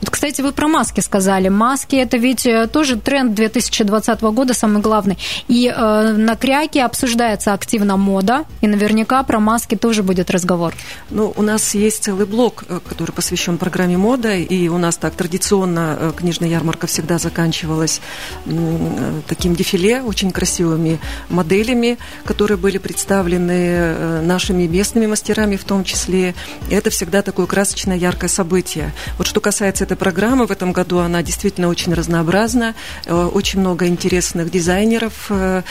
Вот, 0.00 0.10
кстати, 0.10 0.40
вы 0.42 0.52
про 0.52 0.68
маски 0.68 1.00
сказали. 1.00 1.48
Маски– 1.48 1.96
это 1.96 2.16
ведь 2.16 2.46
э, 2.46 2.66
тоже 2.66 2.96
тренд 2.96 3.34
2020 3.34 4.20
года, 4.22 4.54
самый 4.54 4.80
главный. 4.80 5.18
И 5.48 5.68
э, 5.68 6.12
на 6.12 6.36
Кряке 6.36 6.84
обсуждается 6.84 7.52
активно 7.52 7.96
мода, 7.96 8.44
и 8.60 8.66
наверняка 8.66 9.22
про 9.22 9.40
маски 9.40 9.76
тоже 9.76 10.02
будет 10.02 10.30
разговор. 10.30 10.74
Ну, 11.10 11.32
у 11.36 11.42
нас 11.42 11.74
есть 11.74 12.04
целый 12.04 12.26
блок, 12.26 12.64
э, 12.68 12.80
который 12.88 13.12
посвящен 13.12 13.58
программе 13.58 13.96
мода, 13.96 14.34
и 14.34 14.68
у 14.68 14.78
нас 14.78 14.96
так 14.96 15.14
традиционно 15.14 15.96
э, 15.98 16.12
книжная 16.16 16.48
ярмарка 16.48 16.86
всегда 16.86 17.18
заканчивалась 17.18 18.00
таким 19.28 19.54
дефиле, 19.54 20.02
очень 20.02 20.30
красивыми 20.30 20.98
моделями, 21.42 21.98
которые 22.24 22.56
были 22.56 22.78
представлены 22.78 23.52
э, 23.52 24.22
нашими 24.22 24.66
местными 24.66 25.06
мастерами 25.06 25.56
в 25.56 25.64
том 25.64 25.84
числе. 25.84 26.34
И 26.70 26.74
это 26.74 26.90
всегда 26.90 27.22
такое 27.22 27.46
красочное, 27.46 27.96
яркое 27.96 28.28
событие. 28.28 28.92
Вот 29.18 29.26
что 29.26 29.40
касается 29.40 29.84
этой 29.84 29.96
программы, 29.96 30.46
в 30.46 30.52
этом 30.52 30.72
году 30.72 30.98
она 30.98 31.22
действительно 31.22 31.68
очень 31.68 31.94
разнообразна. 31.94 32.74
Э, 33.06 33.24
очень 33.24 33.60
много 33.60 33.86
интересных 33.86 34.50
дизайнеров 34.50 35.26
э, 35.30 35.62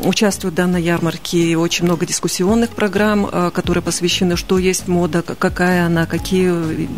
участвуют 0.00 0.54
в 0.54 0.56
данной 0.56 0.82
ярмарке. 0.82 1.38
И 1.38 1.54
очень 1.54 1.84
много 1.84 2.06
дискуссионных 2.06 2.70
программ, 2.70 3.26
которые 3.52 3.82
посвящены, 3.82 4.36
что 4.36 4.58
есть 4.58 4.88
мода, 4.88 5.22
какая 5.22 5.86
она, 5.86 6.06
какие 6.06 6.88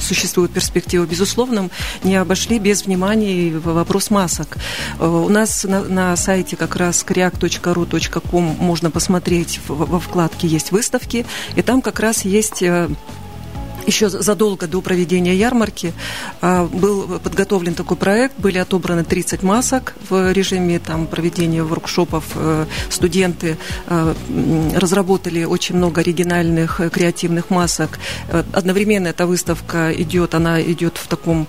существуют 0.00 0.52
перспективы. 0.52 1.06
Безусловно, 1.06 1.68
не 2.02 2.16
обошли 2.16 2.58
без 2.58 2.86
внимания 2.86 3.52
вопрос 3.58 4.10
масок. 4.10 4.56
У 4.98 5.28
нас 5.28 5.64
на, 5.64 5.82
на 5.82 6.16
сайте 6.16 6.56
как 6.56 6.76
раз 6.76 7.02
Кряк 7.02 7.31
track.ru.com 7.38 8.56
можно 8.58 8.90
посмотреть, 8.90 9.60
во 9.68 10.00
вкладке 10.00 10.46
есть 10.46 10.72
выставки, 10.72 11.26
и 11.56 11.62
там 11.62 11.82
как 11.82 12.00
раз 12.00 12.24
есть 12.24 12.62
э, 12.62 12.88
еще 13.86 14.08
задолго 14.08 14.66
до 14.66 14.80
проведения 14.80 15.34
ярмарки 15.34 15.92
а, 16.40 16.66
был 16.66 17.18
подготовлен 17.18 17.74
такой 17.74 17.96
проект, 17.96 18.38
были 18.38 18.58
отобраны 18.58 19.04
30 19.04 19.42
масок 19.42 19.94
в 20.08 20.32
режиме 20.32 20.78
там, 20.78 21.06
проведения 21.06 21.62
воркшопов. 21.62 22.24
Э, 22.34 22.66
студенты 22.88 23.56
э, 23.86 24.14
разработали 24.74 25.44
очень 25.44 25.76
много 25.76 26.00
оригинальных 26.00 26.80
э, 26.80 26.90
креативных 26.90 27.50
масок. 27.50 27.98
Одновременно 28.52 29.08
эта 29.08 29.26
выставка 29.26 29.92
идет, 29.92 30.34
она 30.34 30.60
идет 30.62 30.96
в 30.96 31.06
таком 31.08 31.46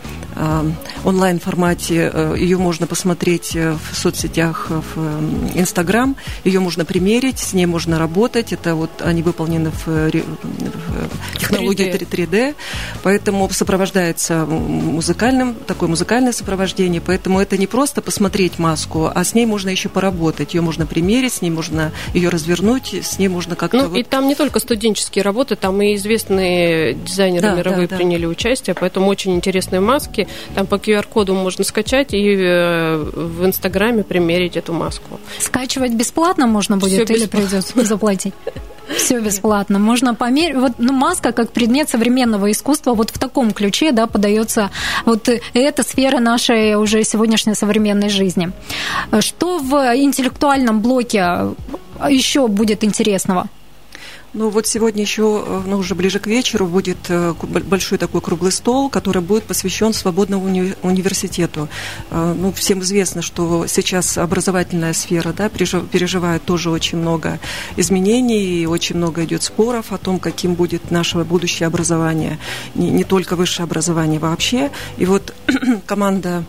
онлайн 1.03 1.39
формате. 1.39 2.11
Ее 2.37 2.57
можно 2.57 2.87
посмотреть 2.87 3.55
в 3.55 3.95
соцсетях, 3.95 4.67
в 4.69 5.57
Инстаграм. 5.59 6.15
Ее 6.43 6.59
можно 6.59 6.85
примерить, 6.85 7.39
с 7.39 7.53
ней 7.53 7.65
можно 7.65 7.99
работать. 7.99 8.53
Это 8.53 8.75
вот 8.75 9.01
они 9.01 9.21
выполнены 9.21 9.71
в 9.85 10.11
технологии 11.37 11.91
3D 11.91 12.23
3D, 12.23 12.55
поэтому 13.01 13.49
сопровождается 13.49 14.45
музыкальным, 14.45 15.55
такое 15.55 15.89
музыкальное 15.89 16.31
сопровождение, 16.31 17.01
поэтому 17.01 17.39
это 17.39 17.57
не 17.57 17.67
просто 17.67 18.01
посмотреть 18.01 18.59
маску, 18.59 19.09
а 19.13 19.23
с 19.23 19.33
ней 19.33 19.45
можно 19.45 19.69
еще 19.69 19.89
поработать, 19.89 20.53
ее 20.53 20.61
можно 20.61 20.85
примерить, 20.85 21.33
с 21.33 21.41
ней 21.41 21.49
можно 21.49 21.91
ее 22.13 22.29
развернуть, 22.29 22.93
с 22.93 23.19
ней 23.19 23.27
можно 23.27 23.55
как-то... 23.55 23.77
Ну, 23.77 23.87
вот... 23.89 23.97
и 23.97 24.03
там 24.03 24.27
не 24.27 24.35
только 24.35 24.59
студенческие 24.59 25.23
работы, 25.23 25.55
там 25.55 25.81
и 25.81 25.97
да 25.97 26.93
дизайнеры 26.93 27.41
да, 27.49 27.55
мировые 27.55 27.87
да, 27.87 27.95
приняли 27.95 28.23
да. 28.23 28.29
участие, 28.29 28.75
поэтому 28.79 29.07
очень 29.07 29.35
интересные 29.35 29.79
маски, 29.79 30.22
там 30.55 30.67
по 30.67 30.75
QR-коду 30.75 31.33
можно 31.33 31.63
скачать 31.63 32.13
и 32.13 32.35
э, 32.35 32.97
в 32.97 33.45
Инстаграме 33.45 34.03
примерить 34.03 34.57
эту 34.57 34.73
маску. 34.73 35.19
Скачивать 35.39 35.93
бесплатно 35.93 36.47
можно 36.47 36.77
будет 36.77 37.05
Все 37.05 37.15
или 37.15 37.25
придется 37.25 37.73
заплатить? 37.85 38.33
Все 38.97 39.19
бесплатно. 39.19 39.79
Можно 39.79 40.13
померить. 40.13 40.55
Вот 40.55 40.73
ну, 40.77 40.93
маска 40.93 41.31
как 41.31 41.51
предмет 41.51 41.89
современного 41.89 42.51
искусства 42.51 42.93
вот 42.93 43.09
в 43.09 43.19
таком 43.19 43.51
ключе 43.51 43.91
да, 43.91 44.07
подается 44.07 44.69
вот 45.05 45.29
эта 45.53 45.83
сфера 45.83 46.19
нашей 46.19 46.75
уже 46.75 47.03
сегодняшней 47.03 47.55
современной 47.55 48.09
жизни. 48.09 48.51
Что 49.19 49.59
в 49.59 49.75
интеллектуальном 49.95 50.81
блоке 50.81 51.55
еще 52.09 52.47
будет 52.47 52.83
интересного? 52.83 53.47
Ну 54.33 54.49
вот 54.49 54.65
сегодня 54.65 55.03
еще, 55.03 55.43
э, 55.45 55.61
ну 55.67 55.77
уже 55.77 55.93
ближе 55.93 56.17
к 56.17 56.25
вечеру, 56.25 56.65
будет 56.65 56.97
э, 57.09 57.35
большой 57.43 57.99
такой 57.99 58.19
круглый 58.19 58.51
стол, 58.51 58.89
который 58.89 59.21
будет 59.21 59.43
посвящен 59.43 59.93
свободному 59.93 60.45
уни 60.45 60.73
университету. 60.81 61.69
Э, 62.09 62.33
ну, 62.35 62.51
всем 62.51 62.81
известно, 62.81 63.21
что 63.21 63.67
сейчас 63.67 64.17
образовательная 64.17 64.93
сфера 64.93 65.33
да, 65.33 65.49
переживает 65.49 66.43
тоже 66.45 66.71
очень 66.71 66.97
много 66.97 67.39
изменений, 67.77 68.63
и 68.63 68.65
очень 68.65 68.95
много 68.95 69.23
идет 69.23 69.43
споров 69.43 69.91
о 69.91 69.99
том, 69.99 70.17
каким 70.17 70.55
будет 70.55 70.89
наше 70.89 71.19
будущее 71.19 71.67
образование, 71.67 72.39
не, 72.73 72.89
не 72.89 73.03
только 73.03 73.35
высшее 73.35 73.65
образование 73.65 74.19
вообще. 74.19 74.71
И 74.97 75.05
вот 75.05 75.31
команда, 75.85 76.43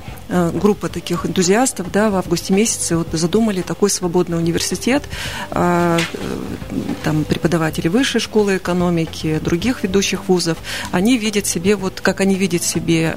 группа 0.53 0.88
таких 0.88 1.26
энтузиастов 1.26 1.91
да, 1.91 2.11
в 2.11 2.17
августе 2.17 2.53
месяце 2.53 2.97
вот 2.97 3.09
задумали 3.12 3.62
такой 3.62 3.91
свободный 3.91 4.37
университет, 4.37 5.05
там 5.50 7.25
преподавать 7.25 7.55
преподаватели 7.55 7.88
высшей 7.88 8.21
школы 8.21 8.57
экономики, 8.57 9.41
других 9.43 9.85
ведущих 9.85 10.29
вузов, 10.29 10.59
они 10.93 11.19
видят 11.19 11.47
себе, 11.47 11.76
вот 11.76 12.00
как 12.00 12.21
они 12.21 12.35
видят 12.35 12.62
себе 12.62 13.17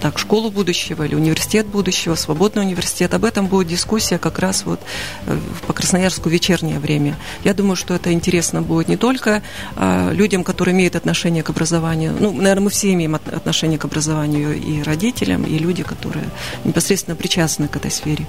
так, 0.00 0.18
школу 0.18 0.50
будущего 0.50 1.04
или 1.04 1.14
университет 1.14 1.66
будущего, 1.66 2.14
свободный 2.14 2.62
университет. 2.62 3.14
Об 3.14 3.24
этом 3.24 3.46
будет 3.46 3.68
дискуссия 3.68 4.18
как 4.18 4.38
раз 4.38 4.64
вот 4.64 4.80
э, 5.26 5.38
по 5.66 5.72
Красноярску 5.72 6.28
в 6.28 6.32
вечернее 6.32 6.78
время. 6.78 7.16
Я 7.44 7.54
думаю, 7.54 7.76
что 7.76 7.94
это 7.94 8.12
интересно 8.12 8.62
будет 8.62 8.88
не 8.88 8.96
только 8.96 9.42
а, 9.76 10.10
людям, 10.12 10.44
которые 10.44 10.74
имеют 10.74 10.96
отношение 10.96 11.42
к 11.42 11.50
образованию. 11.50 12.14
Ну, 12.18 12.32
наверное, 12.32 12.64
мы 12.64 12.70
все 12.70 12.92
имеем 12.92 13.14
отношение 13.14 13.78
к 13.78 13.84
образованию 13.84 14.56
и 14.56 14.82
родителям, 14.82 15.44
и 15.44 15.58
люди, 15.58 15.82
которые 15.82 16.24
непосредственно 16.64 17.16
причастны 17.16 17.68
к 17.68 17.76
этой 17.76 17.90
сфере. 17.90 18.26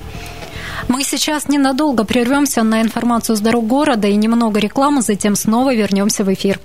Мы 0.87 1.03
сейчас 1.03 1.47
ненадолго 1.47 2.03
прервемся 2.03 2.63
на 2.63 2.81
информацию 2.81 3.35
с 3.35 3.39
дорог 3.39 3.67
города 3.67 4.07
и 4.07 4.15
немного 4.15 4.59
рекламы, 4.59 5.01
затем 5.01 5.35
снова 5.35 5.73
вернемся 5.73 6.23
в 6.23 6.33
эфир. 6.33 6.59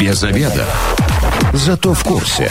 Без 0.00 0.22
обеда. 0.22 0.66
Зато 1.52 1.94
в 1.94 2.04
курсе. 2.04 2.50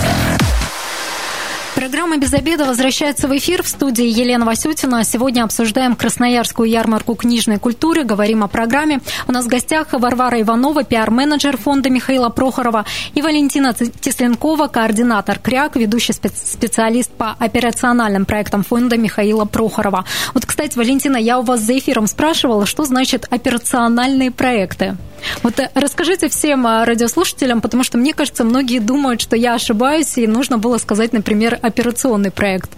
Программа 1.81 2.17
«Без 2.17 2.31
обеда» 2.31 2.65
возвращается 2.65 3.27
в 3.27 3.35
эфир 3.35 3.63
в 3.63 3.67
студии 3.67 4.05
Елена 4.05 4.45
Васютина. 4.45 5.03
Сегодня 5.03 5.43
обсуждаем 5.43 5.95
Красноярскую 5.95 6.69
ярмарку 6.69 7.15
книжной 7.15 7.57
культуры, 7.57 8.03
говорим 8.03 8.43
о 8.43 8.47
программе. 8.47 8.99
У 9.27 9.31
нас 9.31 9.45
в 9.45 9.47
гостях 9.47 9.87
Варвара 9.91 10.39
Иванова, 10.39 10.83
пиар-менеджер 10.83 11.57
фонда 11.57 11.89
Михаила 11.89 12.29
Прохорова, 12.29 12.85
и 13.15 13.23
Валентина 13.23 13.73
Тесленкова, 13.73 14.67
координатор 14.67 15.39
КРЯК, 15.39 15.77
ведущий 15.77 16.13
специалист 16.13 17.09
по 17.09 17.31
операциональным 17.39 18.25
проектам 18.25 18.63
фонда 18.63 18.95
Михаила 18.97 19.45
Прохорова. 19.45 20.05
Вот, 20.35 20.45
кстати, 20.45 20.77
Валентина, 20.77 21.17
я 21.17 21.39
у 21.39 21.41
вас 21.41 21.61
за 21.61 21.75
эфиром 21.75 22.05
спрашивала, 22.05 22.67
что 22.67 22.85
значит 22.85 23.25
операциональные 23.31 24.29
проекты? 24.29 24.97
Вот 25.43 25.59
э, 25.59 25.69
расскажите 25.73 26.29
всем 26.29 26.65
э, 26.65 26.83
радиослушателям, 26.83 27.61
потому 27.61 27.83
что 27.83 27.97
мне 27.97 28.13
кажется, 28.13 28.43
многие 28.43 28.79
думают, 28.79 29.21
что 29.21 29.35
я 29.35 29.53
ошибаюсь, 29.53 30.17
и 30.17 30.27
нужно 30.27 30.57
было 30.57 30.77
сказать, 30.77 31.13
например, 31.13 31.59
операционный 31.71 32.31
проект. 32.31 32.69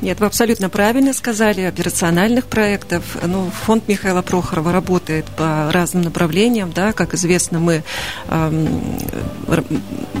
Нет, 0.00 0.20
вы 0.20 0.26
абсолютно 0.26 0.68
правильно 0.68 1.12
сказали, 1.12 1.62
операциональных 1.62 2.46
проектов. 2.46 3.16
Ну, 3.24 3.50
фонд 3.50 3.88
Михаила 3.88 4.22
Прохорова 4.22 4.72
работает 4.72 5.26
по 5.36 5.70
разным 5.72 6.02
направлениям, 6.02 6.72
да, 6.72 6.92
как 6.92 7.14
известно, 7.14 7.58
мы 7.58 7.82
э, 8.28 8.66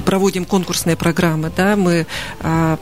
проводим 0.04 0.44
конкурсные 0.44 0.96
программы, 0.96 1.52
да, 1.56 1.76
мы 1.76 2.06
э, 2.40 2.76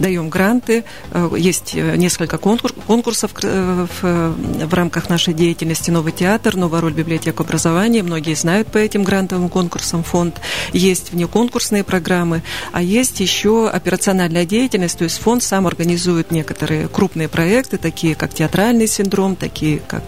даем 0.00 0.28
гранты, 0.28 0.84
э, 1.12 1.30
есть 1.36 1.72
э, 1.74 1.96
несколько 1.96 2.38
конкурсов 2.38 3.30
э, 3.42 3.86
в 4.00 4.74
рамках 4.74 5.08
нашей 5.08 5.34
деятельности 5.34 5.90
«Новый 5.90 6.12
театр», 6.12 6.56
«Новая 6.56 6.80
роль 6.80 6.92
библиотек 6.92 7.40
образования». 7.40 8.02
Многие 8.02 8.34
знают 8.34 8.68
по 8.68 8.78
этим 8.78 9.04
грантовым 9.04 9.48
конкурсам 9.48 10.02
фонд. 10.02 10.40
Есть 10.72 11.12
внеконкурсные 11.12 11.84
программы, 11.84 12.42
а 12.72 12.82
есть 12.82 13.20
еще 13.20 13.68
операциональная 13.68 14.44
деятельность, 14.44 14.98
то 14.98 15.04
есть 15.04 15.18
фонд 15.18 15.42
сам 15.42 15.66
организует 15.66 16.30
некоторые 16.30 16.88
крупные 16.88 17.28
проекты, 17.28 17.76
такие 17.76 18.14
как 18.14 18.34
театральный 18.34 18.86
синдром, 18.86 19.36
такие 19.36 19.80
как 19.86 20.02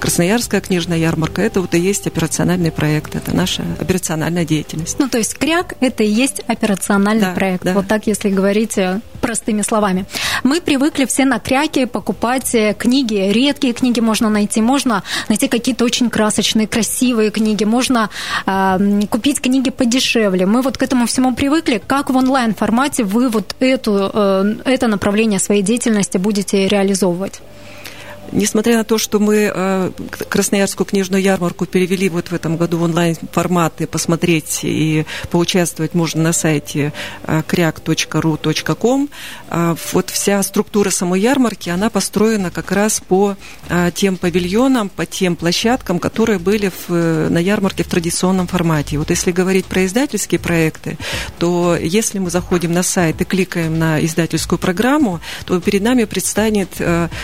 Красноярская 0.00 0.60
книжная 0.60 0.98
ярмарка. 0.98 1.42
Это 1.42 1.60
вот 1.60 1.74
и 1.74 1.78
есть 1.78 2.06
операциональный 2.06 2.72
проект, 2.72 3.14
это 3.14 3.34
наша 3.34 3.64
операциональная 3.80 4.44
деятельность. 4.44 4.98
Ну, 4.98 5.08
то 5.08 5.18
есть 5.18 5.34
КРЯК– 5.34 5.74
это 5.80 6.02
и 6.02 6.10
есть 6.10 6.40
операциональный 6.46 7.26
да, 7.26 7.32
проект. 7.32 7.64
Да. 7.64 7.74
Вот 7.74 7.86
так, 7.86 8.06
если 8.06 8.30
говорить 8.30 8.78
простыми 9.26 9.62
словами. 9.62 10.04
Мы 10.44 10.60
привыкли 10.60 11.04
все 11.04 11.24
на 11.24 11.38
кряке 11.40 11.86
покупать 11.86 12.54
э, 12.54 12.74
книги. 12.78 13.32
Редкие 13.32 13.72
книги 13.72 14.00
можно 14.00 14.30
найти. 14.30 14.62
Можно 14.62 15.02
найти 15.28 15.48
какие-то 15.48 15.84
очень 15.84 16.10
красочные, 16.10 16.68
красивые 16.68 17.30
книги. 17.30 17.64
Можно 17.64 18.08
э, 18.46 19.00
купить 19.10 19.40
книги 19.40 19.70
подешевле. 19.70 20.46
Мы 20.46 20.62
вот 20.62 20.78
к 20.78 20.82
этому 20.84 21.06
всему 21.06 21.34
привыкли. 21.34 21.82
Как 21.84 22.10
в 22.10 22.16
онлайн-формате 22.16 23.02
вы 23.02 23.28
вот 23.28 23.56
эту, 23.58 24.10
э, 24.14 24.54
это 24.64 24.86
направление 24.86 25.40
своей 25.40 25.62
деятельности 25.62 26.18
будете 26.18 26.68
реализовывать? 26.68 27.40
Несмотря 28.32 28.76
на 28.76 28.84
то, 28.84 28.98
что 28.98 29.18
мы 29.18 29.50
э, 29.54 29.90
Красноярскую 30.28 30.86
книжную 30.86 31.22
ярмарку 31.22 31.66
перевели 31.66 32.08
вот 32.08 32.28
в 32.28 32.32
этом 32.34 32.56
году 32.56 32.78
в 32.78 32.82
онлайн-форматы, 32.82 33.86
посмотреть 33.86 34.60
и 34.62 35.06
поучаствовать 35.30 35.94
можно 35.94 36.22
на 36.22 36.32
сайте 36.32 36.92
кряк.ру.ком, 37.46 39.08
э, 39.50 39.76
вот 39.92 40.10
вся 40.10 40.42
структура 40.42 40.90
самой 40.90 41.20
ярмарки, 41.20 41.70
она 41.70 41.90
построена 41.90 42.50
как 42.50 42.72
раз 42.72 43.00
по 43.00 43.36
э, 43.68 43.90
тем 43.94 44.16
павильонам, 44.16 44.88
по 44.88 45.06
тем 45.06 45.36
площадкам, 45.36 45.98
которые 45.98 46.38
были 46.38 46.70
в, 46.88 47.28
на 47.30 47.38
ярмарке 47.38 47.84
в 47.84 47.88
традиционном 47.88 48.46
формате. 48.46 48.98
Вот 48.98 49.10
если 49.10 49.30
говорить 49.30 49.66
про 49.66 49.84
издательские 49.86 50.40
проекты, 50.40 50.98
то 51.38 51.76
если 51.76 52.18
мы 52.18 52.30
заходим 52.30 52.72
на 52.72 52.82
сайт 52.82 53.20
и 53.20 53.24
кликаем 53.24 53.78
на 53.78 54.04
издательскую 54.04 54.58
программу, 54.58 55.20
то 55.44 55.60
перед 55.60 55.82
нами 55.82 56.04
предстанет 56.04 56.68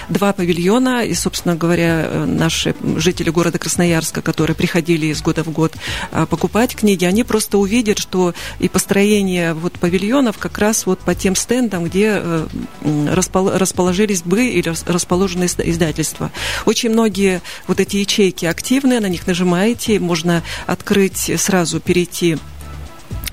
два 0.09 0.33
павильона 0.33 0.92
и, 1.01 1.15
собственно 1.15 1.57
говоря, 1.57 2.27
наши 2.27 2.75
жители 2.97 3.31
города 3.31 3.59
Красноярска, 3.59 4.21
которые 4.21 4.55
приходили 4.55 5.07
из 5.07 5.23
года 5.23 5.43
в 5.43 5.51
год 5.51 5.73
а, 6.11 6.27
покупать 6.27 6.77
книги, 6.77 7.05
они 7.05 7.25
просто 7.25 7.59
увидят, 7.59 7.99
что 7.99 8.35
и 8.59 8.69
построение 8.69 9.55
вот 9.55 9.73
павильонов 9.75 10.39
как 10.39 10.59
раз 10.59 10.87
вот 10.87 10.99
по 11.01 11.15
тем 11.15 11.35
стендам, 11.35 11.85
где 11.85 12.21
э, 12.23 12.47
расположились 12.83 14.23
бы 14.23 14.47
или 14.47 14.73
расположены 14.87 15.45
издательства. 15.45 16.31
Очень 16.67 16.91
многие 16.91 17.41
вот 17.67 17.81
эти 17.81 17.97
ячейки 17.97 18.45
активные, 18.45 19.01
на 19.01 19.09
них 19.09 19.27
нажимаете, 19.27 19.99
можно 19.99 20.43
открыть, 20.67 21.31
сразу 21.39 21.81
перейти 21.81 22.39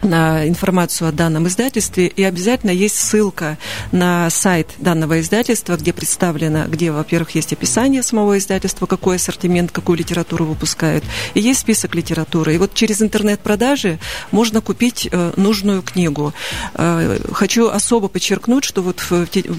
на 0.02 0.48
информацию 0.48 1.10
о 1.10 1.12
данном 1.12 1.48
издательстве, 1.48 2.08
и 2.08 2.24
обязательно 2.24 2.72
есть 2.72 2.96
ссылка 2.96 3.58
на 3.92 4.30
сайт 4.30 4.70
данного 4.78 5.20
издательства, 5.20 5.76
где 5.76 5.94
представлено, 5.94 6.66
где, 6.68 6.92
во-первых, 6.92 7.36
есть 7.36 7.54
описание 7.54 8.04
самого 8.04 8.38
издательства, 8.38 8.86
какой 8.86 9.18
ассортимент, 9.18 9.72
какую 9.72 9.98
литературу 9.98 10.46
выпускают, 10.46 11.04
и 11.34 11.40
есть 11.40 11.62
список 11.62 11.96
литературы. 11.96 12.56
И 12.56 12.58
вот 12.58 12.74
через 12.74 13.02
интернет-продажи 13.02 14.00
можно 14.32 14.62
купить 14.62 15.08
э, 15.12 15.34
нужную 15.36 15.82
книгу. 15.82 16.34
Э, 16.76 17.20
хочу 17.32 17.68
особо 17.70 18.08
подчеркнуть, 18.08 18.64
что 18.64 18.82
вот 18.82 19.04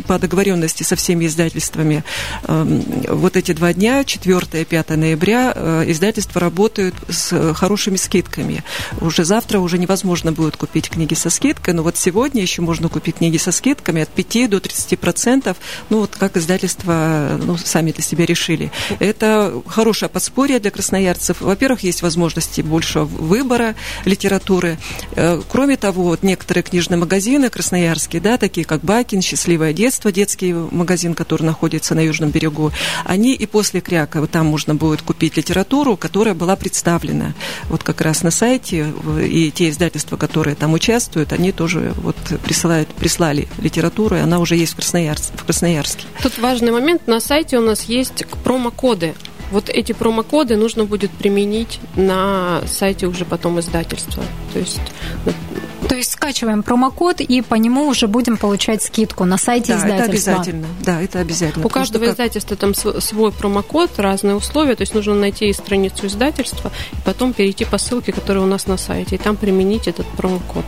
по 0.06 0.18
договоренности 0.18 0.82
со 0.82 0.96
всеми 0.96 1.26
издательствами 1.26 2.04
э, 2.44 2.80
вот 3.08 3.36
эти 3.36 3.52
два 3.52 3.72
дня, 3.72 4.04
4 4.04 4.62
и 4.62 4.64
5 4.64 4.90
ноября, 4.90 5.52
э, 5.54 5.84
издательства 5.88 6.40
работают 6.40 6.94
с 7.08 7.54
хорошими 7.54 7.96
скидками. 7.96 8.62
Уже 9.00 9.24
завтра 9.24 9.58
уже 9.58 9.78
невозможно 9.78 10.29
можно 10.30 10.32
будет 10.32 10.56
купить 10.56 10.88
книги 10.88 11.14
со 11.14 11.30
скидкой, 11.30 11.74
но 11.74 11.82
вот 11.82 11.96
сегодня 11.96 12.42
еще 12.42 12.62
можно 12.62 12.88
купить 12.88 13.16
книги 13.16 13.36
со 13.36 13.52
скидками 13.52 14.02
от 14.02 14.08
5 14.08 14.50
до 14.50 14.60
30 14.60 14.98
процентов, 14.98 15.56
ну 15.90 16.00
вот 16.00 16.16
как 16.16 16.36
издательство 16.36 17.38
ну, 17.42 17.56
сами 17.56 17.92
для 17.92 18.02
себя 18.02 18.26
решили. 18.26 18.70
Это 19.00 19.60
хорошее 19.66 20.08
подспорье 20.08 20.60
для 20.60 20.70
красноярцев. 20.70 21.40
Во-первых, 21.40 21.82
есть 21.82 22.02
возможности 22.02 22.60
большего 22.60 23.04
выбора 23.04 23.74
литературы. 24.04 24.78
Э, 25.16 25.40
кроме 25.48 25.76
того, 25.76 26.04
вот 26.04 26.22
некоторые 26.22 26.62
книжные 26.62 26.98
магазины 26.98 27.50
красноярские, 27.50 28.22
да, 28.22 28.38
такие 28.38 28.64
как 28.64 28.82
Бакин, 28.82 29.22
«Счастливое 29.22 29.72
детство», 29.72 30.12
детский 30.12 30.52
магазин, 30.52 31.14
который 31.14 31.42
находится 31.42 31.94
на 31.94 32.00
Южном 32.00 32.30
берегу, 32.30 32.72
они 33.04 33.34
и 33.34 33.46
после 33.46 33.80
Кряка, 33.80 34.20
вот 34.20 34.30
там 34.30 34.46
можно 34.46 34.74
будет 34.74 35.02
купить 35.02 35.36
литературу, 35.36 35.96
которая 35.96 36.34
была 36.34 36.56
представлена 36.56 37.34
вот 37.68 37.82
как 37.82 38.00
раз 38.00 38.22
на 38.22 38.30
сайте, 38.30 38.92
и 39.20 39.50
те 39.50 39.70
издательства, 39.70 40.19
которые 40.20 40.54
там 40.54 40.74
участвуют, 40.74 41.32
они 41.32 41.50
тоже 41.50 41.94
вот 41.96 42.16
присылают, 42.44 42.88
прислали 42.88 43.48
литературу, 43.58 44.16
и 44.16 44.20
она 44.20 44.38
уже 44.38 44.54
есть 44.54 44.74
в, 44.74 44.76
Красноярске. 44.76 45.32
в 45.36 45.44
Красноярске. 45.44 46.04
Тут 46.22 46.38
важный 46.38 46.70
момент. 46.70 47.08
На 47.08 47.20
сайте 47.20 47.58
у 47.58 47.62
нас 47.62 47.84
есть 47.84 48.26
промокоды. 48.44 49.14
Вот 49.50 49.68
эти 49.68 49.92
промокоды 49.92 50.56
нужно 50.56 50.84
будет 50.84 51.10
применить 51.10 51.80
на 51.96 52.60
сайте 52.68 53.06
уже 53.06 53.24
потом 53.24 53.58
издательства. 53.58 54.22
То 54.52 54.60
есть 54.60 54.80
то 55.90 55.96
есть 55.96 56.12
скачиваем 56.12 56.62
промокод 56.62 57.20
и 57.20 57.42
по 57.42 57.56
нему 57.56 57.88
уже 57.88 58.06
будем 58.06 58.36
получать 58.36 58.80
скидку 58.80 59.24
на 59.24 59.36
сайте 59.36 59.72
да, 59.72 59.78
издательства. 59.78 60.04
это 60.04 60.04
обязательно. 60.04 60.66
Да, 60.84 61.02
это 61.02 61.18
обязательно. 61.18 61.66
У 61.66 61.68
каждого 61.68 62.04
как... 62.04 62.12
издательства 62.12 62.56
там 62.56 62.74
свой 62.76 63.32
промокод, 63.32 63.98
разные 63.98 64.36
условия, 64.36 64.76
то 64.76 64.82
есть 64.82 64.94
нужно 64.94 65.16
найти 65.16 65.52
страницу 65.52 66.06
издательства 66.06 66.70
и 66.92 66.96
потом 67.04 67.32
перейти 67.32 67.64
по 67.64 67.76
ссылке, 67.76 68.12
которая 68.12 68.44
у 68.44 68.46
нас 68.46 68.68
на 68.68 68.76
сайте, 68.76 69.16
и 69.16 69.18
там 69.18 69.36
применить 69.36 69.88
этот 69.88 70.06
промокод. 70.06 70.64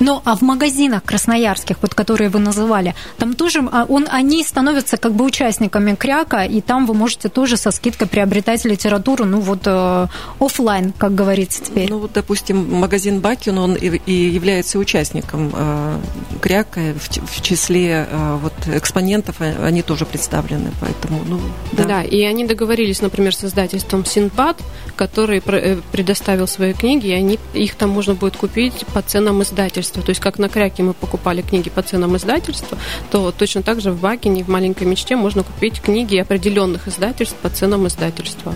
Ну, 0.00 0.20
а 0.24 0.36
в 0.36 0.42
магазинах 0.42 1.04
красноярских, 1.04 1.76
вот 1.82 1.94
которые 1.94 2.30
вы 2.30 2.40
называли, 2.40 2.94
там 3.18 3.34
тоже 3.34 3.60
а, 3.70 3.84
он, 3.88 4.06
они 4.10 4.42
становятся 4.42 4.96
как 4.96 5.12
бы 5.12 5.24
участниками 5.24 5.94
кряка, 5.94 6.44
и 6.44 6.60
там 6.60 6.86
вы 6.86 6.94
можете 6.94 7.28
тоже 7.28 7.56
со 7.56 7.70
скидкой 7.70 8.08
приобретать 8.08 8.64
литературу, 8.64 9.24
ну 9.24 9.40
вот 9.40 9.60
э, 9.66 10.06
офлайн, 10.40 10.92
как 10.96 11.14
говорится 11.14 11.62
теперь. 11.64 11.88
Ну 11.88 11.98
вот, 11.98 12.12
допустим, 12.12 12.74
магазин 12.74 13.20
Бакин, 13.20 13.58
он 13.58 13.74
и, 13.74 14.00
и 14.06 14.12
является 14.12 14.78
участником 14.78 15.52
э, 15.54 15.98
кряка, 16.40 16.80
в, 16.98 17.08
в 17.08 17.42
числе 17.42 18.08
э, 18.10 18.38
вот 18.42 18.54
экспонентов 18.74 19.36
а, 19.40 19.66
они 19.66 19.82
тоже 19.82 20.06
представлены, 20.06 20.72
поэтому, 20.80 21.22
ну, 21.24 21.40
да. 21.72 21.84
Да, 21.84 22.02
и 22.02 22.22
они 22.22 22.46
договорились, 22.46 23.00
например, 23.00 23.34
с 23.34 23.44
издательством 23.44 24.04
Синпад, 24.04 24.56
который 24.96 25.42
э, 25.44 25.76
предоставил 25.92 26.48
свои 26.48 26.72
книги, 26.72 27.08
и 27.08 27.12
они, 27.12 27.38
их 27.54 27.74
там 27.76 27.90
можно 27.90 28.14
будет 28.14 28.36
купить 28.36 28.84
по 28.92 29.02
цене 29.02 29.19
ценам 29.20 29.42
издательства. 29.42 30.02
То 30.02 30.10
есть 30.10 30.20
как 30.20 30.38
на 30.38 30.48
Кряке 30.48 30.82
мы 30.82 30.94
покупали 30.94 31.42
книги 31.42 31.68
по 31.68 31.82
ценам 31.82 32.16
издательства, 32.16 32.78
то 33.10 33.30
точно 33.32 33.62
так 33.62 33.82
же 33.82 33.92
в 33.92 34.00
Бакине, 34.00 34.44
в 34.44 34.48
«Маленькой 34.48 34.84
мечте» 34.84 35.14
можно 35.14 35.42
купить 35.42 35.82
книги 35.82 36.16
определенных 36.16 36.88
издательств 36.88 37.36
по 37.42 37.50
ценам 37.50 37.86
издательства. 37.86 38.54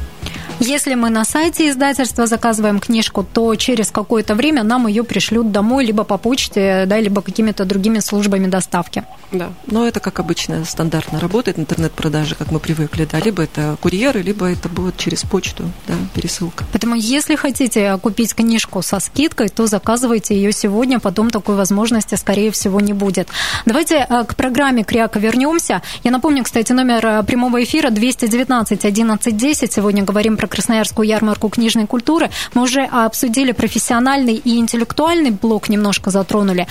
Если 0.60 0.94
мы 0.94 1.10
на 1.10 1.24
сайте 1.24 1.68
издательства 1.68 2.26
заказываем 2.26 2.78
книжку, 2.78 3.24
то 3.24 3.54
через 3.56 3.90
какое-то 3.90 4.34
время 4.34 4.62
нам 4.62 4.86
ее 4.86 5.02
пришлют 5.02 5.50
домой 5.50 5.84
либо 5.84 6.04
по 6.04 6.16
почте, 6.16 6.84
да, 6.86 7.00
либо 7.00 7.22
какими-то 7.22 7.64
другими 7.64 7.98
службами 7.98 8.46
доставки. 8.46 9.04
Да, 9.32 9.52
но 9.66 9.86
это, 9.86 10.00
как 10.00 10.20
обычно, 10.20 10.64
стандартно 10.64 11.18
работает 11.18 11.58
интернет-продажи, 11.58 12.36
как 12.36 12.52
мы 12.52 12.60
привыкли, 12.60 13.06
да, 13.10 13.18
либо 13.18 13.42
это 13.42 13.76
курьеры, 13.80 14.22
либо 14.22 14.46
это 14.46 14.68
будет 14.68 14.96
через 14.96 15.22
почту, 15.22 15.64
да, 15.88 15.94
пересылка. 16.14 16.64
Поэтому, 16.72 16.94
если 16.94 17.34
хотите 17.34 17.98
купить 18.00 18.34
книжку 18.34 18.80
со 18.82 19.00
скидкой, 19.00 19.48
то 19.48 19.66
заказывайте 19.66 20.36
ее 20.36 20.52
сегодня, 20.52 21.00
потом 21.00 21.30
такой 21.30 21.56
возможности, 21.56 22.14
скорее 22.14 22.52
всего, 22.52 22.80
не 22.80 22.92
будет. 22.92 23.28
Давайте 23.66 24.06
э, 24.08 24.24
к 24.24 24.36
программе 24.36 24.84
Кряка 24.84 25.18
вернемся. 25.18 25.82
Я 26.04 26.10
напомню, 26.12 26.44
кстати, 26.44 26.72
номер 26.72 27.04
э, 27.04 27.22
прямого 27.24 27.62
эфира 27.62 27.90
219 27.90 28.84
11 28.84 29.36
10. 29.36 29.72
Сегодня 29.72 30.04
говорим 30.04 30.36
про 30.36 30.43
Красноярскую 30.48 31.06
ярмарку 31.06 31.48
книжной 31.48 31.86
культуры. 31.86 32.30
Мы 32.54 32.62
уже 32.62 32.82
обсудили 32.82 33.52
профессиональный 33.52 34.34
и 34.34 34.58
интеллектуальный 34.58 35.30
блок, 35.30 35.68
немножко 35.68 36.10
затронули. 36.10 36.66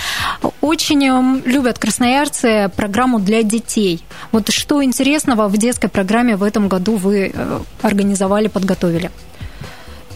Очень 0.62 1.06
эм, 1.06 1.42
любят 1.46 1.80
красноярцы 1.80 2.72
программу 2.76 3.20
для 3.20 3.44
детей. 3.44 4.04
Вот 4.32 4.52
что 4.52 4.84
интересного 4.84 5.48
в 5.48 5.58
детской 5.58 5.90
программе 5.90 6.36
в 6.36 6.44
этом 6.44 6.68
году 6.68 6.96
вы 6.96 7.32
э, 7.34 7.60
организовали, 7.82 8.48
подготовили? 8.48 9.12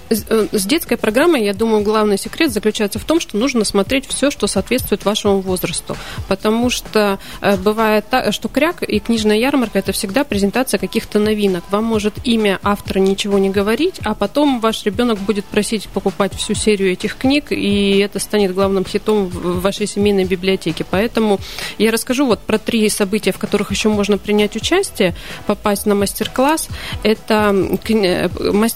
Э, 0.10 0.48
с 0.52 0.66
детской 0.66 0.98
программой, 0.98 1.44
я 1.44 1.54
думаю, 1.54 1.84
главный 1.84 2.18
секрет 2.18 2.52
заключается 2.52 3.00
в 3.00 3.04
том, 3.04 3.20
что 3.20 3.38
нужно 3.38 3.66
смотреть 3.66 4.08
все, 4.08 4.32
что 4.32 4.48
соответствует 4.48 5.06
вашему 5.06 5.42
возрасту. 5.42 5.98
Потому 6.28 6.70
что 6.70 7.20
э, 7.42 7.58
бывает 7.58 8.06
так, 8.10 8.34
что 8.34 8.48
кряк 8.48 8.84
и 8.84 9.00
книжная 9.00 9.38
ярмарка– 9.38 9.80
это 9.80 9.92
всегда 9.92 10.24
презентация 10.24 10.78
каких-то 10.78 11.20
новинок. 11.20 11.64
Вам 11.72 11.84
может 11.84 12.14
имя 12.24 12.60
автора 12.64 13.00
ничего 13.00 13.38
не 13.38 13.50
говорить, 13.50 14.00
а 14.04 14.14
потом 14.14 14.60
ваш 14.60 14.86
ребенок 14.86 15.20
будет 15.20 15.46
просить 15.46 15.88
покупать 15.90 16.34
всю 16.36 16.54
серию 16.54 16.92
этих 16.92 17.18
книг, 17.18 17.52
и 17.52 17.98
это 17.98 18.20
станет 18.20 18.54
главным 18.54 18.86
хитом 18.86 19.28
в 19.28 19.62
вашей 19.62 19.88
семейной 19.88 20.26
библиотеке. 20.26 20.86
Поэтому 20.90 21.40
я 21.78 21.92
расскажу 21.92 22.26
вот 22.26 22.40
про 22.40 22.58
три 22.58 22.88
события, 22.90 23.32
в 23.32 23.38
которых 23.38 23.72
еще 23.72 23.90
можно 23.90 24.18
принять 24.18 24.56
участие, 24.56 25.16
попасть 25.46 25.86
на 25.86 25.96
мастер-класс. 25.96 26.70
Это 27.04 27.56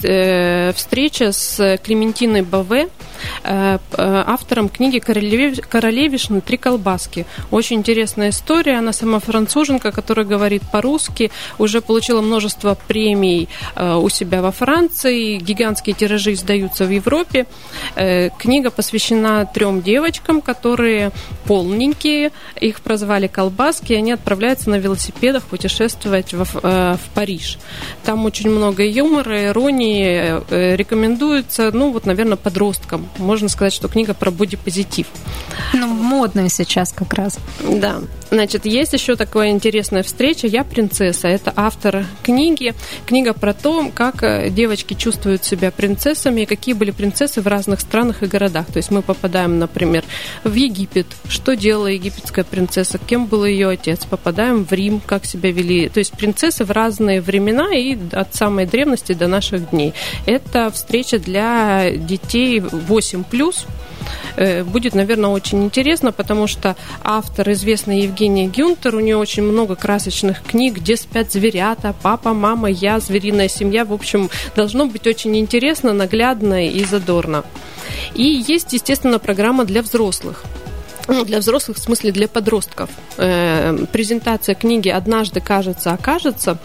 э, 0.04 0.74
встреча 0.74 1.21
встреча 1.22 1.32
с 1.32 1.78
Клементиной 1.84 2.42
Баве, 2.42 2.88
э, 3.44 3.78
э, 3.78 4.24
автором 4.26 4.70
книги 4.70 5.00
«Королевишна. 5.00 6.42
Три 6.42 6.58
колбаски». 6.58 7.26
Очень 7.52 7.78
интересная 7.78 8.30
история. 8.30 8.80
Она 8.80 8.94
сама 8.94 9.20
француженка, 9.20 9.92
которая 9.92 10.26
говорит 10.26 10.64
по-русски, 10.72 11.32
уже 11.60 11.82
получила 11.82 12.22
множество 12.22 12.78
премий 12.88 13.50
э, 13.76 13.96
у 13.96 14.10
себя 14.10 14.42
во 14.42 14.52
Франции, 14.52 15.38
гигантские 15.38 15.96
тиражи 15.96 16.34
издаются 16.34 16.86
в 16.86 16.90
Европе. 16.90 17.46
Книга 18.40 18.72
посвящена 18.72 19.46
трем 19.46 19.82
девочкам, 19.82 20.42
которые 20.42 21.12
полненькие, 21.46 22.32
их 22.60 22.82
прозвали 22.82 23.28
колбаски, 23.28 23.94
и 23.94 23.96
они 23.96 24.14
отправляются 24.14 24.70
на 24.70 24.76
велосипедах 24.76 25.44
путешествовать 25.44 26.34
в, 26.34 26.46
в 26.46 27.00
Париж. 27.14 27.58
Там 28.04 28.26
очень 28.26 28.50
много 28.50 28.84
юмора, 28.84 29.46
иронии. 29.46 30.76
Рекомендую 30.76 31.11
рекомендуется, 31.12 31.72
ну, 31.72 31.92
вот, 31.92 32.06
наверное, 32.06 32.38
подросткам. 32.38 33.08
Можно 33.18 33.50
сказать, 33.50 33.74
что 33.74 33.88
книга 33.88 34.14
про 34.14 34.32
бодипозитив. 34.32 35.08
Ну, 35.74 35.88
модная 35.88 36.50
сейчас 36.50 36.92
как 36.92 37.14
раз. 37.14 37.38
Да. 37.68 38.02
Значит, 38.32 38.66
есть 38.66 38.94
еще 38.94 39.18
такая 39.18 39.50
интересная 39.50 40.04
встреча 40.04 40.48
«Я 40.48 40.64
принцесса». 40.64 41.28
Это 41.28 41.52
автор 41.54 42.06
книги. 42.24 42.74
Книга 43.06 43.34
про 43.34 43.54
то, 43.54 43.92
как 43.94 44.24
э, 44.24 44.50
девочки 44.50 44.94
чувствуют 44.94 45.44
себя 45.44 45.70
принцессами 45.70 46.42
и 46.42 46.46
какие 46.46 46.74
были 46.74 46.92
принцессы 46.92 47.42
в 47.42 47.48
разных 47.48 47.82
странах 47.82 48.24
и 48.24 48.28
городах. 48.28 48.68
То 48.68 48.78
есть 48.78 48.90
мы 48.90 49.02
попадаем, 49.02 49.60
например, 49.60 50.06
в 50.46 50.54
Египет. 50.54 51.08
Что 51.28 51.58
делала 51.58 51.88
египетская 51.88 52.46
принцесса? 52.46 53.00
Кем 53.00 53.26
был 53.26 53.44
ее 53.44 53.68
отец? 53.68 54.06
Попадаем 54.06 54.66
в 54.66 54.72
Рим, 54.72 55.02
как 55.06 55.26
себя 55.26 55.52
вели. 55.52 55.90
То 55.90 56.00
есть 56.00 56.14
принцессы 56.14 56.64
в 56.64 56.72
разные 56.72 57.20
времена 57.20 57.76
и 57.76 57.98
от 58.14 58.34
самой 58.34 58.66
древности 58.66 59.12
до 59.12 59.28
наших 59.28 59.72
дней. 59.72 59.94
Это 60.26 60.72
встреча 60.72 61.01
для 61.18 61.92
детей 61.92 62.60
8+, 62.60 63.66
Э, 64.36 64.64
будет, 64.64 64.96
наверное, 64.96 65.30
очень 65.30 65.64
интересно, 65.64 66.12
потому 66.12 66.48
что 66.48 66.76
автор, 67.04 67.52
известный 67.52 68.02
Евгений 68.02 68.48
Гюнтер, 68.48 68.96
у 68.96 69.00
нее 69.00 69.18
очень 69.18 69.44
много 69.44 69.76
красочных 69.76 70.42
книг, 70.44 70.76
где 70.78 70.98
спят 70.98 71.32
зверята, 71.32 71.94
папа, 72.02 72.34
мама, 72.34 72.70
я, 72.70 73.00
звериная 73.00 73.50
семья. 73.50 73.86
В 73.86 73.94
общем, 73.94 74.30
должно 74.56 74.86
быть 74.86 75.08
очень 75.08 75.38
интересно, 75.38 75.94
наглядно 75.94 76.68
и 76.68 76.84
задорно. 76.84 77.44
И 78.14 78.24
есть, 78.24 78.74
естественно, 78.74 79.20
программа 79.20 79.66
для 79.66 79.82
взрослых 79.82 80.44
ну, 81.08 81.26
для 81.26 81.40
взрослых, 81.40 81.78
в 81.78 81.82
смысле 81.82 82.12
для 82.12 82.28
подростков. 82.28 82.90
Э, 83.18 83.86
презентация 83.92 84.56
книги 84.56 84.88
«Однажды 84.88 85.42
кажется, 85.42 85.92
окажется». 85.92 86.58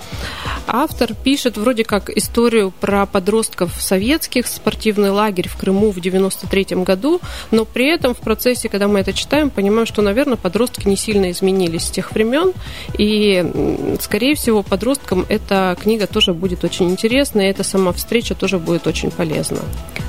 Автор 0.67 1.15
пишет 1.15 1.57
вроде 1.57 1.85
как 1.85 2.11
историю 2.11 2.73
про 2.81 3.07
подростков 3.07 3.73
советских, 3.81 4.47
спортивный 4.47 5.11
лагерь 5.11 5.49
в 5.49 5.57
Крыму 5.57 5.91
в 5.91 6.01
93 6.01 6.83
году, 6.83 7.21
но 7.51 7.65
при 7.65 7.87
этом 7.89 8.15
в 8.15 8.19
процессе, 8.19 8.69
когда 8.69 8.89
мы 8.89 9.01
это 9.01 9.13
читаем, 9.13 9.51
понимаем, 9.51 9.87
что, 9.87 10.03
наверное, 10.03 10.37
подростки 10.37 10.87
не 10.89 10.97
сильно 10.97 11.31
изменились 11.31 11.85
с 11.85 11.91
тех 11.91 12.13
времен, 12.13 12.53
и, 12.99 13.99
скорее 14.01 14.35
всего, 14.35 14.63
подросткам 14.63 15.25
эта 15.29 15.77
книга 15.81 16.07
тоже 16.07 16.35
будет 16.35 16.65
очень 16.65 16.91
интересна, 16.91 17.41
и 17.41 17.45
эта 17.45 17.63
сама 17.63 17.93
встреча 17.93 18.35
тоже 18.35 18.59
будет 18.59 18.87
очень 18.87 19.11
полезна. 19.11 19.59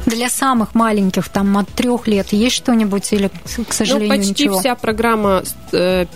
Для 0.06 0.30
самых 0.30 0.74
маленьких, 0.74 1.30
там, 1.30 1.58
от 1.58 1.68
трех 1.70 2.08
лет, 2.08 2.34
есть 2.34 2.56
что-нибудь 2.56 3.12
или, 3.14 3.30
к 3.68 3.74
сожалению, 3.74 4.10
ну, 4.10 4.16
почти 4.18 4.44
ничего? 4.46 4.60
вся 4.60 4.76
программа 4.76 5.44
5+, 5.72 6.08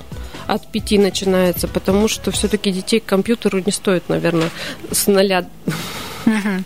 э, 0.00 0.07
от 0.48 0.66
пяти 0.66 0.98
начинается, 0.98 1.68
потому 1.68 2.08
что 2.08 2.30
все-таки 2.30 2.72
детей 2.72 3.00
к 3.00 3.04
компьютеру 3.04 3.62
не 3.64 3.70
стоит, 3.70 4.08
наверное, 4.08 4.50
с 4.90 5.06
нуля. 5.06 5.46
Угу. 6.26 6.64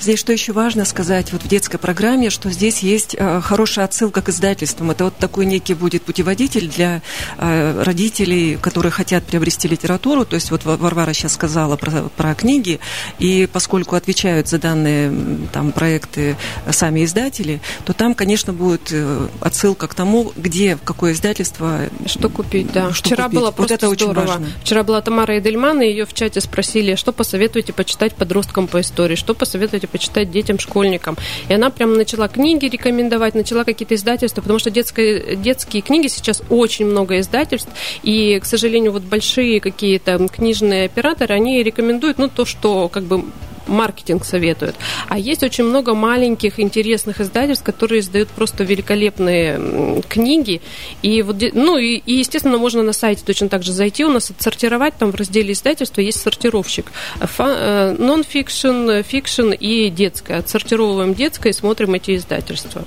Здесь 0.00 0.18
что 0.18 0.32
еще 0.32 0.52
важно 0.52 0.84
сказать 0.84 1.32
вот 1.32 1.42
в 1.42 1.48
детской 1.48 1.78
программе, 1.78 2.30
что 2.30 2.50
здесь 2.50 2.80
есть 2.80 3.14
э, 3.18 3.40
хорошая 3.40 3.84
отсылка 3.84 4.22
к 4.22 4.28
издательствам. 4.28 4.90
Это 4.90 5.04
вот 5.04 5.16
такой 5.16 5.46
некий 5.46 5.74
будет 5.74 6.02
путеводитель 6.02 6.68
для 6.68 7.02
э, 7.36 7.82
родителей, 7.82 8.56
которые 8.56 8.92
хотят 8.92 9.24
приобрести 9.24 9.68
литературу. 9.68 10.24
То 10.24 10.34
есть 10.34 10.50
вот 10.50 10.64
Варвара 10.64 11.12
сейчас 11.12 11.34
сказала 11.34 11.76
про, 11.76 12.08
про 12.16 12.34
книги, 12.34 12.80
и 13.18 13.48
поскольку 13.52 13.96
отвечают 13.96 14.48
за 14.48 14.58
данные 14.58 15.12
там 15.52 15.72
проекты 15.72 16.36
сами 16.70 17.04
издатели, 17.04 17.60
то 17.84 17.92
там, 17.92 18.14
конечно, 18.14 18.52
будет 18.52 18.88
э, 18.90 19.28
отсылка 19.40 19.88
к 19.88 19.94
тому, 19.94 20.32
где, 20.36 20.78
какое 20.82 21.12
издательство... 21.12 21.80
Что 22.06 22.28
купить, 22.28 22.72
да. 22.72 22.92
Что 22.92 23.08
Вчера 23.10 23.24
купить. 23.24 23.38
было 23.38 23.50
просто 23.50 23.74
вот 23.74 23.82
это 23.82 23.94
здорово. 23.94 24.20
Очень 24.22 24.30
важно. 24.30 24.48
Вчера 24.62 24.82
была 24.82 25.00
Тамара 25.02 25.38
Эдельман, 25.38 25.82
и 25.82 25.86
ее 25.86 26.06
в 26.06 26.14
чате 26.14 26.40
спросили, 26.40 26.94
что 26.94 27.12
посоветуете 27.12 27.72
почитать 27.72 28.14
подросткам 28.14 28.66
по 28.66 28.80
истории, 28.80 29.14
что 29.14 29.34
посоветуете 29.34 29.57
почитать 29.86 30.30
детям, 30.30 30.58
школьникам. 30.58 31.16
И 31.48 31.54
она 31.54 31.70
прям 31.70 31.94
начала 31.94 32.28
книги 32.28 32.66
рекомендовать, 32.66 33.34
начала 33.34 33.64
какие-то 33.64 33.94
издательства, 33.94 34.40
потому 34.40 34.58
что 34.58 34.70
детские, 34.70 35.36
детские 35.36 35.82
книги 35.82 36.06
сейчас 36.08 36.42
очень 36.50 36.86
много 36.86 37.18
издательств, 37.20 37.70
и, 38.02 38.38
к 38.40 38.44
сожалению, 38.44 38.92
вот 38.92 39.02
большие 39.02 39.60
какие-то 39.60 40.28
книжные 40.28 40.86
операторы, 40.86 41.34
они 41.34 41.62
рекомендуют, 41.62 42.18
ну, 42.18 42.28
то, 42.28 42.44
что 42.44 42.88
как 42.88 43.04
бы 43.04 43.24
маркетинг 43.68 44.24
советует. 44.24 44.74
А 45.08 45.18
есть 45.18 45.42
очень 45.42 45.64
много 45.64 45.94
маленьких 45.94 46.58
интересных 46.58 47.20
издательств, 47.20 47.64
которые 47.64 48.00
издают 48.00 48.28
просто 48.28 48.64
великолепные 48.64 50.02
книги. 50.08 50.60
И 51.02 51.22
вот, 51.22 51.36
ну 51.52 51.78
и, 51.78 51.96
и, 51.96 52.14
естественно, 52.14 52.58
можно 52.58 52.82
на 52.82 52.92
сайте 52.92 53.22
точно 53.24 53.48
так 53.48 53.62
же 53.62 53.72
зайти, 53.72 54.04
у 54.04 54.10
нас 54.10 54.30
отсортировать, 54.30 54.94
там 54.94 55.12
в 55.12 55.14
разделе 55.14 55.52
издательства 55.52 56.00
есть 56.00 56.20
сортировщик. 56.20 56.90
Non-fiction, 57.20 59.04
fiction 59.08 59.54
и 59.54 59.90
детское. 59.90 60.38
Отсортировываем 60.38 61.14
детское 61.14 61.50
и 61.50 61.52
смотрим 61.52 61.94
эти 61.94 62.16
издательства. 62.16 62.84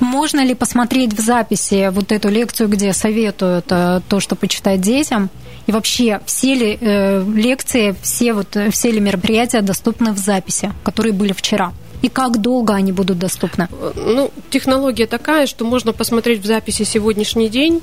Можно 0.00 0.44
ли 0.44 0.54
посмотреть 0.54 1.12
в 1.12 1.20
записи 1.20 1.90
вот 1.92 2.12
эту 2.12 2.28
лекцию, 2.28 2.68
где 2.68 2.92
советуют 2.92 3.66
э, 3.70 4.00
то, 4.08 4.20
что 4.20 4.36
почитать 4.36 4.80
детям? 4.80 5.30
И 5.66 5.72
вообще, 5.72 6.20
все 6.26 6.54
ли 6.54 6.78
э, 6.80 7.24
лекции, 7.34 7.94
все, 8.02 8.34
вот, 8.34 8.56
все 8.70 8.90
ли 8.90 9.00
мероприятия 9.00 9.62
доступны 9.62 10.12
в 10.12 10.18
записи, 10.18 10.72
которые 10.82 11.12
были 11.12 11.32
вчера? 11.32 11.72
И 12.02 12.08
как 12.10 12.38
долго 12.40 12.74
они 12.74 12.92
будут 12.92 13.18
доступны? 13.18 13.66
Ну, 13.94 14.30
технология 14.50 15.06
такая, 15.06 15.46
что 15.46 15.64
можно 15.64 15.94
посмотреть 15.94 16.42
в 16.42 16.44
записи 16.44 16.82
сегодняшний 16.82 17.48
день, 17.48 17.80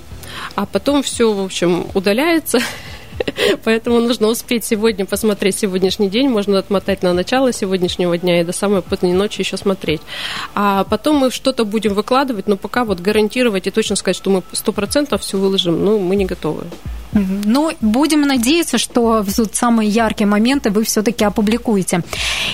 а 0.55 0.67
потом 0.67 1.01
все, 1.01 1.33
в 1.33 1.43
общем, 1.43 1.87
удаляется 1.95 2.59
Поэтому 3.63 3.99
нужно 3.99 4.27
успеть 4.27 4.63
сегодня 4.65 5.05
посмотреть 5.05 5.59
сегодняшний 5.59 6.09
день, 6.09 6.29
можно 6.29 6.59
отмотать 6.59 7.03
на 7.03 7.13
начало 7.13 7.53
сегодняшнего 7.53 8.17
дня 8.17 8.41
и 8.41 8.43
до 8.43 8.51
самой 8.51 8.81
поздней 8.81 9.13
ночи 9.13 9.41
еще 9.41 9.57
смотреть. 9.57 10.01
А 10.55 10.83
потом 10.85 11.17
мы 11.17 11.31
что-то 11.31 11.65
будем 11.65 11.93
выкладывать, 11.93 12.47
но 12.47 12.57
пока 12.57 12.85
вот 12.85 12.99
гарантировать 12.99 13.67
и 13.67 13.71
точно 13.71 13.95
сказать, 13.95 14.15
что 14.15 14.29
мы 14.29 14.43
сто 14.51 14.71
процентов 14.71 15.21
все 15.21 15.37
выложим, 15.37 15.83
ну, 15.83 15.99
мы 15.99 16.15
не 16.15 16.25
готовы. 16.25 16.65
Ну, 17.13 17.71
будем 17.81 18.21
надеяться, 18.21 18.77
что 18.77 19.23
вот 19.25 19.55
самые 19.55 19.89
яркие 19.89 20.27
моменты 20.27 20.69
вы 20.69 20.83
все-таки 20.83 21.25
опубликуете. 21.25 22.03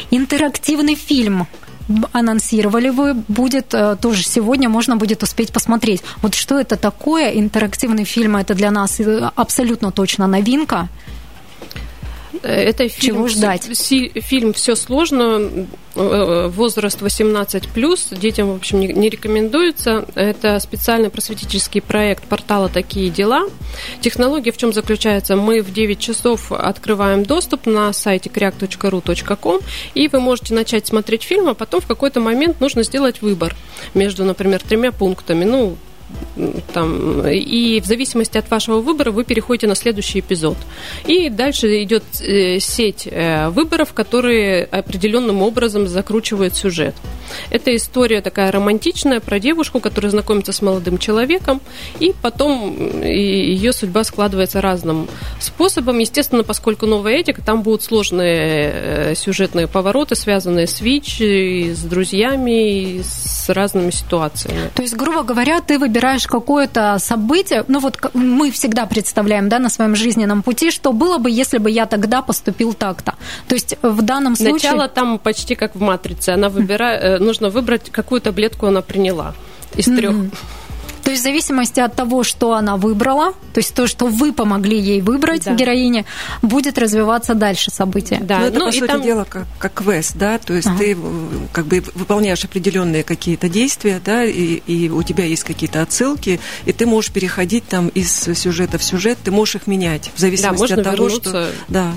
Интерактивный 0.09 0.95
фильм 0.95 1.47
анонсировали 2.11 2.89
вы, 2.89 3.13
будет 3.13 3.73
э, 3.73 3.95
тоже 4.01 4.23
сегодня 4.23 4.69
можно 4.69 4.97
будет 4.97 5.23
успеть 5.23 5.51
посмотреть. 5.51 6.03
Вот 6.21 6.35
что 6.35 6.59
это 6.59 6.75
такое? 6.75 7.31
Интерактивный 7.31 8.03
фильм 8.03 8.35
это 8.35 8.53
для 8.53 8.71
нас 8.71 8.99
э, 8.99 9.29
абсолютно 9.35 9.91
точно 9.91 10.27
новинка. 10.27 10.89
Э, 12.43 12.53
это 12.53 12.87
фильм, 12.89 13.17
Чего 13.17 13.27
ждать? 13.27 13.63
Фильм 13.63 14.53
«Все 14.53 14.75
сложно», 14.75 15.67
э, 15.95 16.47
возраст 16.47 17.01
18+, 17.01 18.19
детям, 18.19 18.51
в 18.51 18.55
общем, 18.55 18.79
не 18.79 19.09
рекомендуется. 19.09 20.05
Это 20.15 20.59
специальный 20.59 21.09
просветительский 21.09 21.81
проект 21.81 22.23
портала 22.25 22.69
«Такие 22.69 23.09
дела». 23.09 23.47
Технология 24.01 24.51
в 24.51 24.57
чем 24.57 24.73
заключается? 24.73 25.35
Мы 25.35 25.61
в 25.61 25.73
9 25.73 25.99
часов 25.99 26.51
открываем 26.51 27.23
доступ 27.23 27.65
на 27.65 27.91
сайте 27.93 28.29
kriak.ru.com, 28.29 29.59
и 29.93 30.07
вы 30.07 30.19
можете 30.19 30.53
начать 30.53 30.87
смотреть 30.87 31.23
фильм, 31.23 31.49
а 31.49 31.53
потом 31.53 31.81
в 31.81 31.87
какой-то 31.87 32.19
момент 32.19 32.59
нужно 32.61 32.83
сделать 32.83 33.21
выбор 33.21 33.55
между, 33.93 34.23
например, 34.23 34.61
тремя 34.61 34.91
пунктами. 34.91 35.43
Ну, 35.43 35.77
там, 36.73 37.27
и 37.27 37.81
в 37.81 37.85
зависимости 37.85 38.37
от 38.37 38.49
вашего 38.49 38.79
выбора 38.79 39.11
вы 39.11 39.23
переходите 39.23 39.67
на 39.67 39.75
следующий 39.75 40.19
эпизод. 40.19 40.57
И 41.05 41.29
дальше 41.29 41.83
идет 41.83 42.03
э, 42.21 42.59
сеть 42.59 43.07
э, 43.09 43.49
выборов, 43.49 43.93
которые 43.93 44.63
определенным 44.65 45.41
образом 45.41 45.87
закручивают 45.87 46.55
сюжет. 46.55 46.95
Это 47.49 47.75
история 47.75 48.21
такая 48.21 48.51
романтичная 48.51 49.19
про 49.19 49.39
девушку, 49.39 49.79
которая 49.79 50.11
знакомится 50.11 50.53
с 50.53 50.61
молодым 50.61 50.97
человеком, 50.97 51.59
и 51.99 52.13
потом 52.21 53.01
ее 53.03 53.73
судьба 53.73 54.03
складывается 54.03 54.61
разным 54.61 55.07
способом. 55.39 55.99
Естественно, 55.99 56.43
поскольку 56.43 56.85
новая 56.85 57.15
этика, 57.15 57.41
там 57.41 57.63
будут 57.63 57.83
сложные 57.83 58.71
э, 58.73 59.15
сюжетные 59.15 59.67
повороты, 59.67 60.15
связанные 60.15 60.67
с 60.67 60.81
ВИЧ, 60.81 61.21
с 61.75 61.83
друзьями, 61.83 63.01
с 63.01 63.49
разными 63.49 63.91
ситуациями. 63.91 64.69
То 64.73 64.81
есть, 64.81 64.95
грубо 64.95 65.23
говоря, 65.23 65.61
ты 65.61 65.77
выбираешь 65.77 65.96
какое-то 66.27 66.97
событие, 66.99 67.63
ну 67.67 67.79
вот 67.79 67.97
мы 68.13 68.51
всегда 68.51 68.85
представляем, 68.85 69.49
да, 69.49 69.59
на 69.59 69.69
своем 69.69 69.95
жизненном 69.95 70.43
пути, 70.43 70.71
что 70.71 70.93
было 70.93 71.17
бы, 71.17 71.29
если 71.29 71.57
бы 71.57 71.69
я 71.69 71.85
тогда 71.85 72.21
поступил 72.21 72.73
так-то. 72.73 73.15
То 73.47 73.55
есть 73.55 73.77
в 73.81 74.01
данном 74.01 74.35
случае... 74.35 74.71
Начало 74.71 74.87
там 74.87 75.19
почти 75.19 75.55
как 75.55 75.75
в 75.75 75.81
«Матрице». 75.81 76.29
Она 76.29 76.49
выбирает, 76.49 77.03
э, 77.03 77.23
нужно 77.23 77.49
выбрать, 77.49 77.89
какую 77.91 78.21
таблетку 78.21 78.67
она 78.67 78.81
приняла 78.81 79.33
из 79.75 79.85
трех. 79.85 80.13
Mm-hmm. 80.13 80.33
То 81.07 81.11
есть 81.11 81.21
в 81.21 81.23
зависимости 81.23 81.79
от 81.79 81.95
того, 81.95 82.25
что 82.25 82.51
она 82.51 82.75
выбрала, 82.75 83.31
то 83.53 83.59
есть 83.59 83.73
то, 83.73 83.87
что 83.87 84.07
вы 84.07 84.33
помогли 84.33 84.77
ей 84.77 84.99
выбрать, 84.99 85.45
да. 85.45 85.53
героине, 85.53 86.03
будет 86.41 86.77
развиваться 86.77 87.33
дальше 87.33 87.71
событие. 87.71 88.19
Да. 88.19 88.39
Ну, 88.39 88.45
это, 88.47 88.59
ну, 88.59 88.65
по 88.65 88.71
сути 88.73 88.87
там... 88.87 89.01
дела, 89.01 89.23
как, 89.23 89.45
как 89.57 89.73
квест, 89.75 90.17
да, 90.17 90.37
то 90.37 90.53
есть 90.53 90.67
ага. 90.67 90.77
ты 90.79 90.97
как 91.53 91.65
бы 91.65 91.81
выполняешь 91.95 92.43
определенные 92.43 93.03
какие-то 93.03 93.47
действия, 93.47 94.01
да, 94.03 94.25
и, 94.25 94.55
и 94.67 94.89
у 94.89 95.01
тебя 95.01 95.23
есть 95.23 95.45
какие-то 95.45 95.81
отсылки, 95.81 96.41
и 96.65 96.73
ты 96.73 96.85
можешь 96.85 97.13
переходить 97.13 97.65
там 97.69 97.87
из 97.87 98.11
сюжета 98.11 98.77
в 98.77 98.83
сюжет, 98.83 99.17
ты 99.23 99.31
можешь 99.31 99.55
их 99.55 99.67
менять 99.67 100.11
в 100.13 100.19
зависимости 100.19 100.73
да, 100.73 100.81
от 100.81 100.83
того, 100.83 101.05
вернуться... 101.05 101.29
что... 101.29 101.49
Да, 101.69 101.93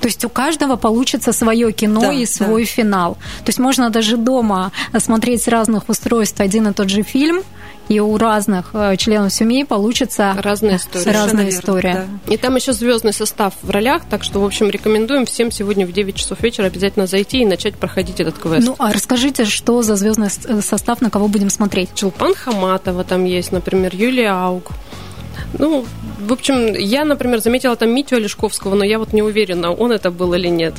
то 0.00 0.08
есть 0.08 0.24
у 0.24 0.28
каждого 0.28 0.76
получится 0.76 1.32
свое 1.32 1.72
кино 1.72 2.00
да, 2.00 2.12
и 2.12 2.26
свой 2.26 2.62
да. 2.62 2.70
финал. 2.70 3.14
То 3.44 3.48
есть 3.48 3.58
можно 3.58 3.90
даже 3.90 4.16
дома 4.16 4.70
смотреть 4.98 5.42
с 5.42 5.48
разных 5.48 5.88
устройств 5.88 6.40
один 6.40 6.68
и 6.68 6.72
тот 6.72 6.90
же 6.90 7.02
фильм, 7.02 7.42
и 7.88 8.00
у 8.00 8.16
разных 8.18 8.70
э, 8.72 8.96
членов 8.96 9.32
семьи 9.32 9.64
получится 9.64 10.34
разная 10.38 10.76
история. 10.76 11.12
Разная 11.12 11.48
история. 11.48 12.08
Да. 12.26 12.34
И 12.34 12.36
там 12.36 12.56
еще 12.56 12.72
звездный 12.72 13.12
состав 13.12 13.54
в 13.62 13.70
ролях, 13.70 14.02
так 14.08 14.24
что, 14.24 14.40
в 14.40 14.44
общем, 14.44 14.70
рекомендуем 14.70 15.26
всем 15.26 15.50
сегодня 15.50 15.86
в 15.86 15.92
9 15.92 16.14
часов 16.14 16.40
вечера 16.40 16.66
обязательно 16.66 17.06
зайти 17.06 17.42
и 17.42 17.46
начать 17.46 17.76
проходить 17.76 18.20
этот 18.20 18.38
квест. 18.38 18.66
Ну, 18.66 18.74
а 18.78 18.92
расскажите, 18.92 19.44
что 19.44 19.82
за 19.82 19.96
звездный 19.96 20.28
э, 20.28 20.60
состав, 20.60 21.00
на 21.00 21.10
кого 21.10 21.28
будем 21.28 21.50
смотреть? 21.50 21.90
Чулпан 21.94 22.34
Хаматова 22.34 23.04
там 23.04 23.24
есть, 23.24 23.52
например, 23.52 23.94
Юлия 23.94 24.30
Аук. 24.30 24.70
Ну, 25.58 25.84
в 26.18 26.32
общем, 26.32 26.74
я, 26.74 27.04
например, 27.04 27.40
заметила 27.40 27.76
там 27.76 27.90
Митю 27.90 28.16
Олешковского, 28.16 28.74
но 28.74 28.84
я 28.84 28.98
вот 28.98 29.12
не 29.12 29.22
уверена, 29.22 29.72
он 29.72 29.92
это 29.92 30.10
был 30.10 30.34
или 30.34 30.48
нет. 30.48 30.74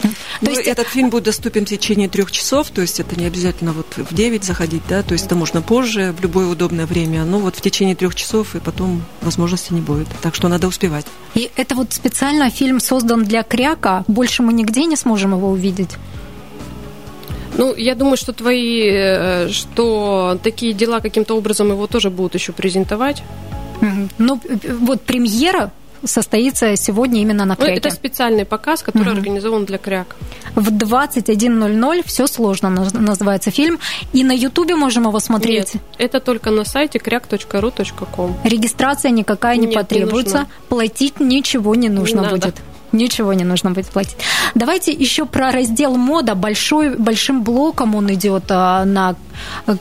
То 0.00 0.08
ну, 0.42 0.50
есть 0.50 0.66
этот 0.66 0.86
фильм 0.86 1.10
будет 1.10 1.24
доступен 1.24 1.66
в 1.66 1.68
течение 1.68 2.08
трех 2.08 2.30
часов, 2.30 2.70
то 2.70 2.80
есть 2.80 3.00
это 3.00 3.18
не 3.18 3.26
обязательно 3.26 3.72
вот 3.72 3.86
в 3.96 4.14
9 4.14 4.44
заходить, 4.44 4.82
да, 4.88 5.02
то 5.02 5.12
есть 5.12 5.26
это 5.26 5.34
можно 5.34 5.62
позже, 5.62 6.14
в 6.16 6.22
любое 6.22 6.46
удобное 6.46 6.86
время, 6.86 7.24
но 7.24 7.38
вот 7.38 7.56
в 7.56 7.60
течение 7.60 7.96
трех 7.96 8.14
часов 8.14 8.54
и 8.54 8.60
потом 8.60 9.02
возможности 9.22 9.72
не 9.72 9.80
будет. 9.80 10.06
Так 10.22 10.34
что 10.34 10.48
надо 10.48 10.68
успевать. 10.68 11.06
И 11.34 11.50
это 11.56 11.74
вот 11.74 11.92
специально 11.92 12.50
фильм 12.50 12.80
создан 12.80 13.24
для 13.24 13.42
Кряка, 13.42 14.04
больше 14.06 14.42
мы 14.42 14.52
нигде 14.52 14.84
не 14.84 14.96
сможем 14.96 15.32
его 15.32 15.50
увидеть? 15.50 15.90
Ну, 17.56 17.74
я 17.74 17.96
думаю, 17.96 18.16
что 18.16 18.32
твои, 18.32 18.88
э, 18.88 19.48
что 19.48 20.38
такие 20.44 20.72
дела 20.72 21.00
каким-то 21.00 21.36
образом 21.36 21.70
его 21.70 21.88
тоже 21.88 22.08
будут 22.08 22.34
еще 22.34 22.52
презентовать. 22.52 23.22
Ну, 24.18 24.40
вот 24.80 25.02
премьера 25.02 25.72
состоится 26.04 26.76
сегодня 26.76 27.20
именно 27.20 27.44
на 27.44 27.56
Кряке. 27.56 27.72
Ну, 27.72 27.76
это 27.78 27.90
специальный 27.90 28.44
показ, 28.44 28.82
который 28.82 29.12
угу. 29.12 29.18
организован 29.18 29.64
для 29.64 29.78
Кряк. 29.78 30.16
В 30.54 30.72
21.00 30.72 32.02
«Все 32.06 32.26
сложно» 32.26 32.70
называется 32.70 33.50
фильм. 33.50 33.78
И 34.12 34.24
на 34.24 34.32
Ютубе 34.32 34.74
можем 34.74 35.06
его 35.06 35.20
смотреть? 35.20 35.74
Нет, 35.74 35.82
это 35.98 36.20
только 36.20 36.50
на 36.50 36.64
сайте 36.64 36.98
кряк.ру.ком. 36.98 38.36
Регистрация 38.44 39.10
никакая 39.10 39.56
не 39.56 39.66
Нет, 39.66 39.74
потребуется. 39.74 40.38
Не 40.38 40.68
Платить 40.68 41.20
ничего 41.20 41.74
не 41.74 41.88
нужно 41.88 42.20
не 42.20 42.28
будет. 42.28 42.44
Надо. 42.44 42.56
Ничего 42.92 43.34
не 43.34 43.44
нужно 43.44 43.70
будет 43.70 43.88
платить. 43.88 44.16
Давайте 44.54 44.92
еще 44.92 45.26
про 45.26 45.50
раздел 45.50 45.96
мода. 45.96 46.34
Большой, 46.34 46.96
большим 46.96 47.42
блоком 47.42 47.94
он 47.94 48.12
идет 48.12 48.44
а, 48.48 48.84
на 48.84 49.14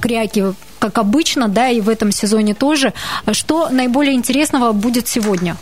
кряке, 0.02 0.54
как 0.80 0.98
обычно, 0.98 1.48
да, 1.48 1.70
и 1.70 1.80
в 1.80 1.90
этом 1.90 2.12
сезоне 2.12 2.54
тоже. 2.54 2.94
Что 3.32 3.70
наиболее 3.70 4.14
интересного 4.14 4.74
будет 4.74 5.08
сегодня? 5.08 5.56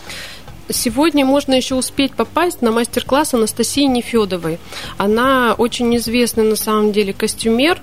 Сегодня 0.70 1.26
можно 1.26 1.54
еще 1.54 1.76
успеть 1.76 2.14
попасть 2.14 2.62
на 2.62 2.72
мастер-класс 2.72 3.34
Анастасии 3.34 3.86
Нефедовой. 3.86 4.58
Она 4.98 5.54
очень 5.58 5.96
известный 5.98 6.44
на 6.44 6.56
самом 6.56 6.92
деле 6.92 7.14
костюмер, 7.14 7.82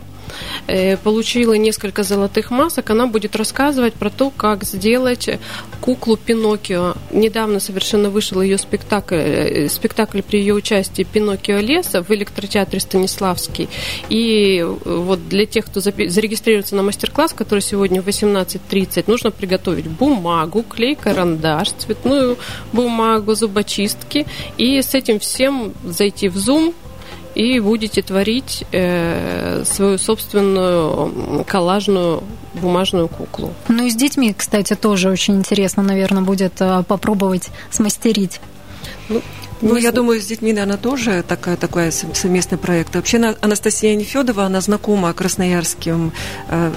получила 1.03 1.55
несколько 1.55 2.03
золотых 2.03 2.51
масок. 2.51 2.91
Она 2.91 3.07
будет 3.07 3.37
рассказывать 3.37 3.95
про 3.95 4.11
то, 4.11 4.31
как 4.31 4.65
сделать 4.65 5.29
куклу 5.81 6.17
Пиноккио. 6.17 6.95
Недавно 7.11 7.61
совершенно 7.61 8.09
вышел 8.09 8.41
ее 8.41 8.57
спектакль, 8.57 9.17
э, 9.17 9.69
спектакль 9.69 10.23
при 10.23 10.39
ее 10.39 10.55
участии 10.55 11.03
Пиноккио 11.03 11.59
леса 11.59 12.03
в 12.03 12.11
электротеатре 12.11 12.81
Станиславский. 12.81 13.69
И 14.09 14.59
э, 14.59 14.65
вот 14.65 15.29
для 15.29 15.45
тех, 15.45 15.67
кто 15.67 15.81
зарегистрируется 15.81 16.77
на 16.77 16.83
мастер-класс, 16.83 17.33
который 17.33 17.61
сегодня 17.61 18.01
в 18.01 18.09
18.30, 18.09 19.05
нужно 19.09 19.31
приготовить 19.31 19.89
бумагу, 19.89 20.63
клей, 20.63 20.95
карандаш, 20.95 21.71
цветную 21.73 22.39
бумагу, 22.73 23.35
зубочистки. 23.35 24.27
И 24.57 24.81
с 24.81 24.95
этим 24.95 25.19
всем 25.19 25.73
зайти 25.85 26.29
в 26.29 26.37
Zoom, 26.37 26.75
и 27.35 27.61
будете 27.61 28.03
творить 28.03 28.65
э, 28.73 29.65
свою 29.65 29.99
собственную 29.99 31.45
коллажную 31.47 32.23
бумажную 32.55 33.09
куклу. 33.09 33.55
Ну 33.69 33.87
и 33.87 33.91
с 33.91 33.97
детьми, 33.97 34.35
кстати, 34.37 34.75
тоже 34.75 35.11
очень 35.11 35.35
интересно, 35.35 35.83
наверное, 35.83 36.23
будет 36.23 36.61
э, 36.61 36.83
попробовать 36.87 37.51
смастерить. 37.71 38.41
Ну, 39.09 39.23
ну, 39.63 39.77
я 39.77 39.93
думаю, 39.93 40.21
с 40.21 40.27
детьми, 40.27 40.53
наверное, 40.53 40.77
тоже 40.77 41.25
такая, 41.27 41.57
такой 41.57 41.93
совместный 41.93 42.59
проект. 42.59 42.95
Вообще, 42.95 43.35
Анастасия 43.41 43.95
Нефедова, 43.95 44.45
она 44.45 44.61
знакома 44.61 45.13
красноярским 45.13 46.13
э, 46.49 46.73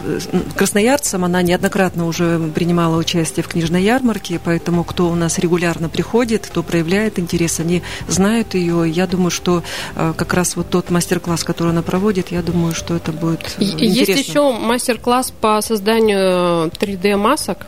красноярцам, 0.56 1.26
она 1.26 1.42
неоднократно 1.42 2.06
уже 2.06 2.40
принимала 2.54 2.98
участие 2.98 3.44
в 3.44 3.48
книжной 3.48 3.84
ярмарке, 3.84 4.40
поэтому 4.44 4.84
кто 4.84 5.10
у 5.10 5.16
нас 5.16 5.40
регулярно 5.40 5.90
приходит, 5.90 6.46
кто 6.46 6.64
проявляет 6.64 7.20
интерес, 7.20 7.60
они 7.60 7.82
знают 8.08 8.54
ее. 8.54 8.90
Я 8.90 9.08
думаю, 9.08 9.32
что 9.32 9.64
э, 9.96 10.14
как 10.16 10.34
раз 10.34 10.56
вот 10.56 10.70
тот 10.70 10.90
мастер-класс, 10.92 11.44
который 11.44 11.70
она 11.70 11.82
проводит, 11.82 12.32
я 12.32 12.42
думаю, 12.42 12.74
что 12.76 12.96
это 12.96 13.12
будет 13.12 13.56
интересно. 13.60 14.12
Есть 14.12 14.30
еще 14.30 14.52
мастер-класс 14.52 15.34
по 15.42 15.60
созданию 15.62 16.70
3D-масок. 16.70 17.66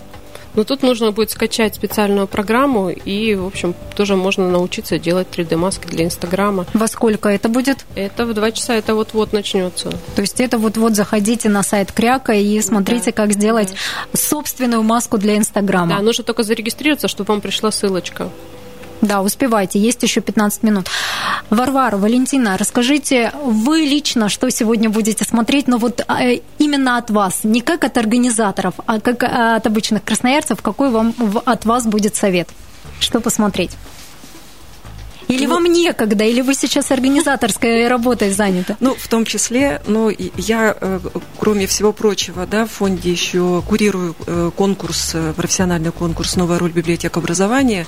Но 0.57 0.63
тут 0.63 0.81
нужно 0.81 1.11
будет 1.11 1.29
скачать 1.29 1.75
специальную 1.75 2.25
программу 2.25 2.89
и, 2.89 3.35
в 3.35 3.45
общем, 3.45 3.75
тоже 3.95 4.15
можно 4.15 4.49
научиться 4.49 4.97
делать 4.97 5.27
3D-маски 5.31 5.85
для 5.85 6.05
Инстаграма. 6.05 6.65
Во 6.73 6.87
сколько 6.87 7.29
это 7.29 7.47
будет? 7.47 7.85
Это 7.93 8.25
в 8.25 8.33
2 8.33 8.51
часа, 8.53 8.73
это 8.73 8.95
вот-вот 8.95 9.33
начнется. 9.33 9.91
То 10.15 10.21
есть 10.21 10.41
это 10.41 10.57
вот-вот 10.57 10.95
заходите 10.95 11.47
на 11.47 11.61
сайт 11.61 11.91
Кряка 11.91 12.33
и 12.33 12.59
смотрите, 12.61 13.11
да. 13.11 13.11
как 13.11 13.33
сделать 13.33 13.69
да. 13.69 14.17
собственную 14.17 14.81
маску 14.81 15.19
для 15.19 15.37
Инстаграма. 15.37 15.95
Да, 15.95 16.01
нужно 16.01 16.23
только 16.23 16.41
зарегистрироваться, 16.41 17.07
чтобы 17.07 17.33
вам 17.33 17.41
пришла 17.41 17.69
ссылочка. 17.69 18.31
Да, 19.01 19.21
успевайте, 19.21 19.79
есть 19.79 20.01
еще 20.03 20.21
15 20.21 20.63
минут. 20.63 20.87
Варвара, 21.49 21.97
Валентина, 21.97 22.57
расскажите, 22.57 23.31
вы 23.43 23.81
лично 23.81 24.29
что 24.29 24.49
сегодня 24.49 24.89
будете 24.89 25.23
смотреть, 25.23 25.67
но 25.67 25.77
вот 25.77 26.01
а, 26.07 26.23
именно 26.57 26.97
от 26.97 27.09
вас, 27.11 27.43
не 27.43 27.61
как 27.61 27.83
от 27.83 27.97
организаторов, 27.97 28.73
а 28.85 28.99
как 28.99 29.23
от 29.23 29.65
обычных 29.65 30.03
красноярцев, 30.03 30.61
какой 30.61 30.89
вам 30.89 31.13
от 31.45 31.65
вас 31.65 31.85
будет 31.85 32.15
совет? 32.15 32.49
Что 32.99 33.19
посмотреть? 33.19 33.71
Или 35.27 35.45
ну, 35.45 35.55
вам 35.55 35.65
некогда, 35.65 36.23
или 36.23 36.41
вы 36.41 36.53
сейчас 36.53 36.91
организаторской 36.91 37.87
работой 37.89 38.31
заняты? 38.31 38.77
Ну, 38.79 38.95
в 38.95 39.07
том 39.07 39.25
числе, 39.25 39.81
но 39.87 40.09
я, 40.09 40.75
э, 40.79 40.99
кроме 41.37 41.67
всего 41.67 41.91
прочего, 41.91 42.45
да, 42.45 42.65
в 42.65 42.71
фонде 42.71 43.11
еще 43.11 43.61
курирую 43.67 44.15
э, 44.25 44.51
конкурс, 44.55 45.11
э, 45.13 45.33
профессиональный 45.35 45.91
конкурс 45.91 46.35
«Новая 46.35 46.59
роль 46.59 46.71
библиотек 46.71 47.17
образования». 47.17 47.85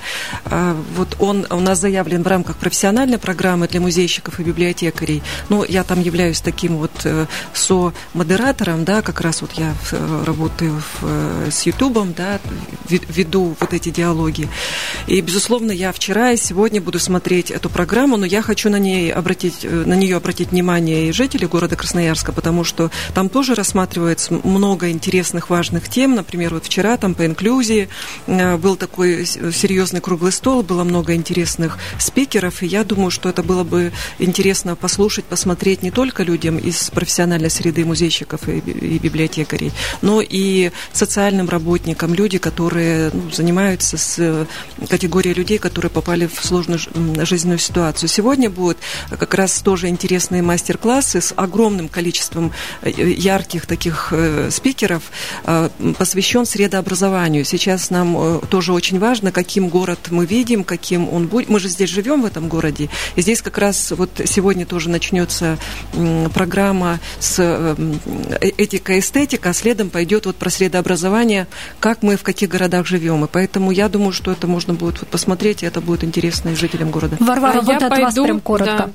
Вот 0.96 1.16
он 1.20 1.46
у 1.50 1.60
нас 1.60 1.80
заявлен 1.80 2.24
в 2.24 2.28
рамках 2.28 2.58
профессиональной 2.58 3.18
программы 3.18 3.68
для 3.68 3.80
музейщиков 3.80 4.40
и 4.40 4.44
библиотекарей. 4.44 5.22
Но 5.50 5.64
я 5.64 5.84
там 5.84 6.02
являюсь 6.02 6.42
таким 6.42 6.78
вот 6.78 6.92
со-модератором, 7.54 8.84
да, 8.86 9.02
как 9.02 9.22
раз 9.22 9.42
вот 9.42 9.52
я 9.54 9.74
работаю 10.26 10.82
в, 11.02 11.52
с 11.52 11.64
Ютубом, 11.64 12.14
да, 12.14 12.40
веду 12.90 13.56
вот 13.60 13.74
эти 13.74 13.90
диалоги. 13.90 14.48
И, 15.08 15.22
безусловно, 15.22 15.72
я 15.72 15.92
вчера 15.92 16.32
и 16.32 16.38
сегодня 16.38 16.82
буду 16.82 17.00
смотреть 17.00 17.29
посмотреть 17.30 17.52
эту 17.52 17.70
программу, 17.70 18.18
но 18.18 18.26
я 18.26 18.42
хочу 18.42 18.72
на, 18.72 18.80
ней 18.80 19.14
обратить, 19.14 19.60
э, 19.62 19.70
на 19.70 19.94
нее 19.94 20.18
обратить 20.18 20.50
внимание 20.50 21.10
и 21.10 21.12
жителей 21.12 21.46
города 21.46 21.76
Красноярска, 21.76 22.32
потому 22.32 22.64
что 22.64 22.90
там 23.14 23.30
тоже 23.30 23.54
рассматривается 23.54 24.34
много 24.34 24.90
интересных, 24.90 25.52
важных 25.52 25.90
тем. 25.90 26.16
Например, 26.16 26.56
вот 26.56 26.66
вчера 26.66 26.98
там 26.98 27.14
по 27.14 27.28
инклюзии 27.28 27.88
э, 28.26 28.58
был 28.58 28.76
такой 28.76 29.28
серьезный 29.28 30.02
круглый 30.02 30.32
стол, 30.32 30.64
было 30.64 30.84
много 30.84 31.14
интересных 31.14 31.78
спикеров, 32.00 32.64
и 32.64 32.66
я 32.66 32.84
думаю, 32.84 33.12
что 33.12 33.30
это 33.30 33.44
было 33.44 33.64
бы 33.64 33.92
интересно 34.18 34.76
послушать, 34.76 35.26
посмотреть 35.26 35.84
не 35.84 35.92
только 35.92 36.24
людям 36.24 36.58
из 36.58 36.90
профессиональной 36.90 37.52
среды 37.52 37.86
музейщиков 37.86 38.50
и, 38.50 38.58
и 38.58 38.98
библиотекарей, 38.98 39.72
но 40.02 40.20
и 40.20 40.72
социальным 40.94 41.48
работникам, 41.48 42.16
люди, 42.16 42.40
которые 42.40 43.12
ну, 43.14 43.30
занимаются 43.32 44.00
с 44.00 44.16
э, 44.18 44.46
категорией 44.90 45.36
людей, 45.36 45.60
которые 45.60 45.92
попали 45.92 46.26
в 46.26 46.44
сложную 46.44 46.80
жизненную 47.26 47.60
ситуацию. 47.60 48.10
Сегодня 48.10 48.50
будут 48.50 48.78
как 49.10 49.34
раз 49.34 49.62
тоже 49.62 49.88
интересные 49.88 50.42
мастер-классы 50.42 51.22
с 51.22 51.34
огромным 51.36 51.90
количеством 51.90 52.52
э, 52.82 52.90
ярких 52.90 53.66
таких 53.66 54.10
э, 54.12 54.50
спикеров, 54.52 55.04
посвящен 55.98 56.46
средообразованию. 56.46 57.46
Сейчас 57.46 57.90
нам 57.90 58.42
тоже 58.50 58.74
очень 58.74 59.00
важно, 59.00 59.32
каким 59.32 59.70
город 59.70 60.08
мы 60.10 60.26
видим, 60.26 60.64
каким 60.64 61.10
он 61.10 61.28
будет. 61.28 61.50
Мы 61.50 61.60
же 61.60 61.68
здесь 61.68 61.90
живем 61.90 62.22
в 62.22 62.26
этом 62.26 62.48
городе, 62.48 62.90
и 63.16 63.22
здесь 63.22 63.42
как 63.42 63.58
раз 63.58 63.92
вот 63.92 64.10
сегодня 64.26 64.66
тоже 64.66 64.90
начнется 64.90 65.58
программа 66.34 67.00
с 67.20 67.76
этика 68.40 69.00
эстетика, 69.00 69.50
а 69.50 69.54
следом 69.54 69.90
пойдет 69.90 70.26
вот 70.26 70.36
про 70.36 70.50
средообразование, 70.50 71.48
как 71.80 72.04
мы 72.04 72.18
в 72.18 72.24
каких 72.24 72.50
городах 72.50 72.86
живем. 72.86 73.26
И 73.26 73.28
поэтому 73.32 73.72
я 73.72 73.90
думаю, 73.90 74.12
что 74.12 74.32
это 74.32 74.48
можно 74.48 74.74
будет 74.74 75.00
вот 75.00 75.10
посмотреть, 75.10 75.64
и 75.64 75.66
это 75.66 75.82
будет 75.82 76.04
интересно 76.04 76.50
и 76.50 76.56
жителям 76.56 76.92
города. 76.92 77.09
Варвара, 77.20 77.60
а 77.60 77.62
вот 77.62 77.82
от 77.82 77.90
пойду, 77.90 78.06
вас 78.06 78.14
прям 78.14 78.40
коротко. 78.40 78.78
Да, 78.78 78.90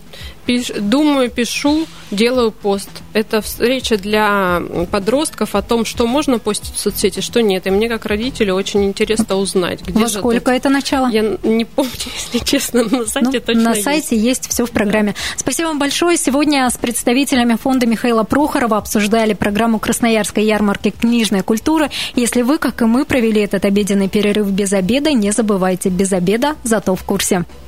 пиш, 0.46 0.70
думаю, 0.78 1.30
пишу, 1.30 1.86
делаю 2.10 2.52
пост. 2.52 2.90
Это 3.12 3.40
встреча 3.40 3.96
для 3.96 4.62
подростков 4.90 5.54
о 5.54 5.62
том, 5.62 5.84
что 5.84 6.06
можно 6.06 6.38
постить 6.38 6.74
в 6.74 6.78
соцсети, 6.78 7.20
что 7.20 7.42
нет. 7.42 7.66
И 7.66 7.70
мне, 7.70 7.88
как 7.88 8.06
родителю, 8.06 8.54
очень 8.54 8.84
интересно 8.84 9.36
узнать, 9.36 9.82
где 9.82 9.98
Во 9.98 10.06
же 10.06 10.18
сколько 10.18 10.50
это, 10.50 10.68
это 10.68 10.68
начало? 10.68 11.08
Я 11.08 11.36
не 11.42 11.64
помню, 11.64 11.90
если 12.32 12.44
честно, 12.44 12.84
на 12.84 13.06
сайте 13.06 13.38
ну, 13.38 13.40
точно 13.40 13.62
На 13.62 13.74
сайте 13.74 14.16
есть, 14.16 14.44
есть 14.44 14.48
все 14.48 14.66
в 14.66 14.70
программе. 14.70 15.12
Да. 15.12 15.18
Спасибо 15.36 15.68
вам 15.68 15.78
большое. 15.78 16.16
Сегодня 16.16 16.68
с 16.68 16.76
представителями 16.76 17.56
фонда 17.56 17.86
Михаила 17.86 18.24
Прохорова 18.24 18.76
обсуждали 18.76 19.34
программу 19.34 19.78
Красноярской 19.78 20.44
ярмарки 20.44 20.90
«Книжная 20.90 21.42
культура». 21.42 21.90
Если 22.14 22.42
вы, 22.42 22.58
как 22.58 22.82
и 22.82 22.84
мы, 22.84 23.04
провели 23.04 23.40
этот 23.40 23.64
обеденный 23.64 24.08
перерыв 24.08 24.50
без 24.50 24.72
обеда, 24.72 25.12
не 25.12 25.30
забывайте, 25.30 25.88
без 25.88 26.12
обеда, 26.12 26.56
зато 26.64 26.94
в 26.94 27.02
курсе. 27.04 27.44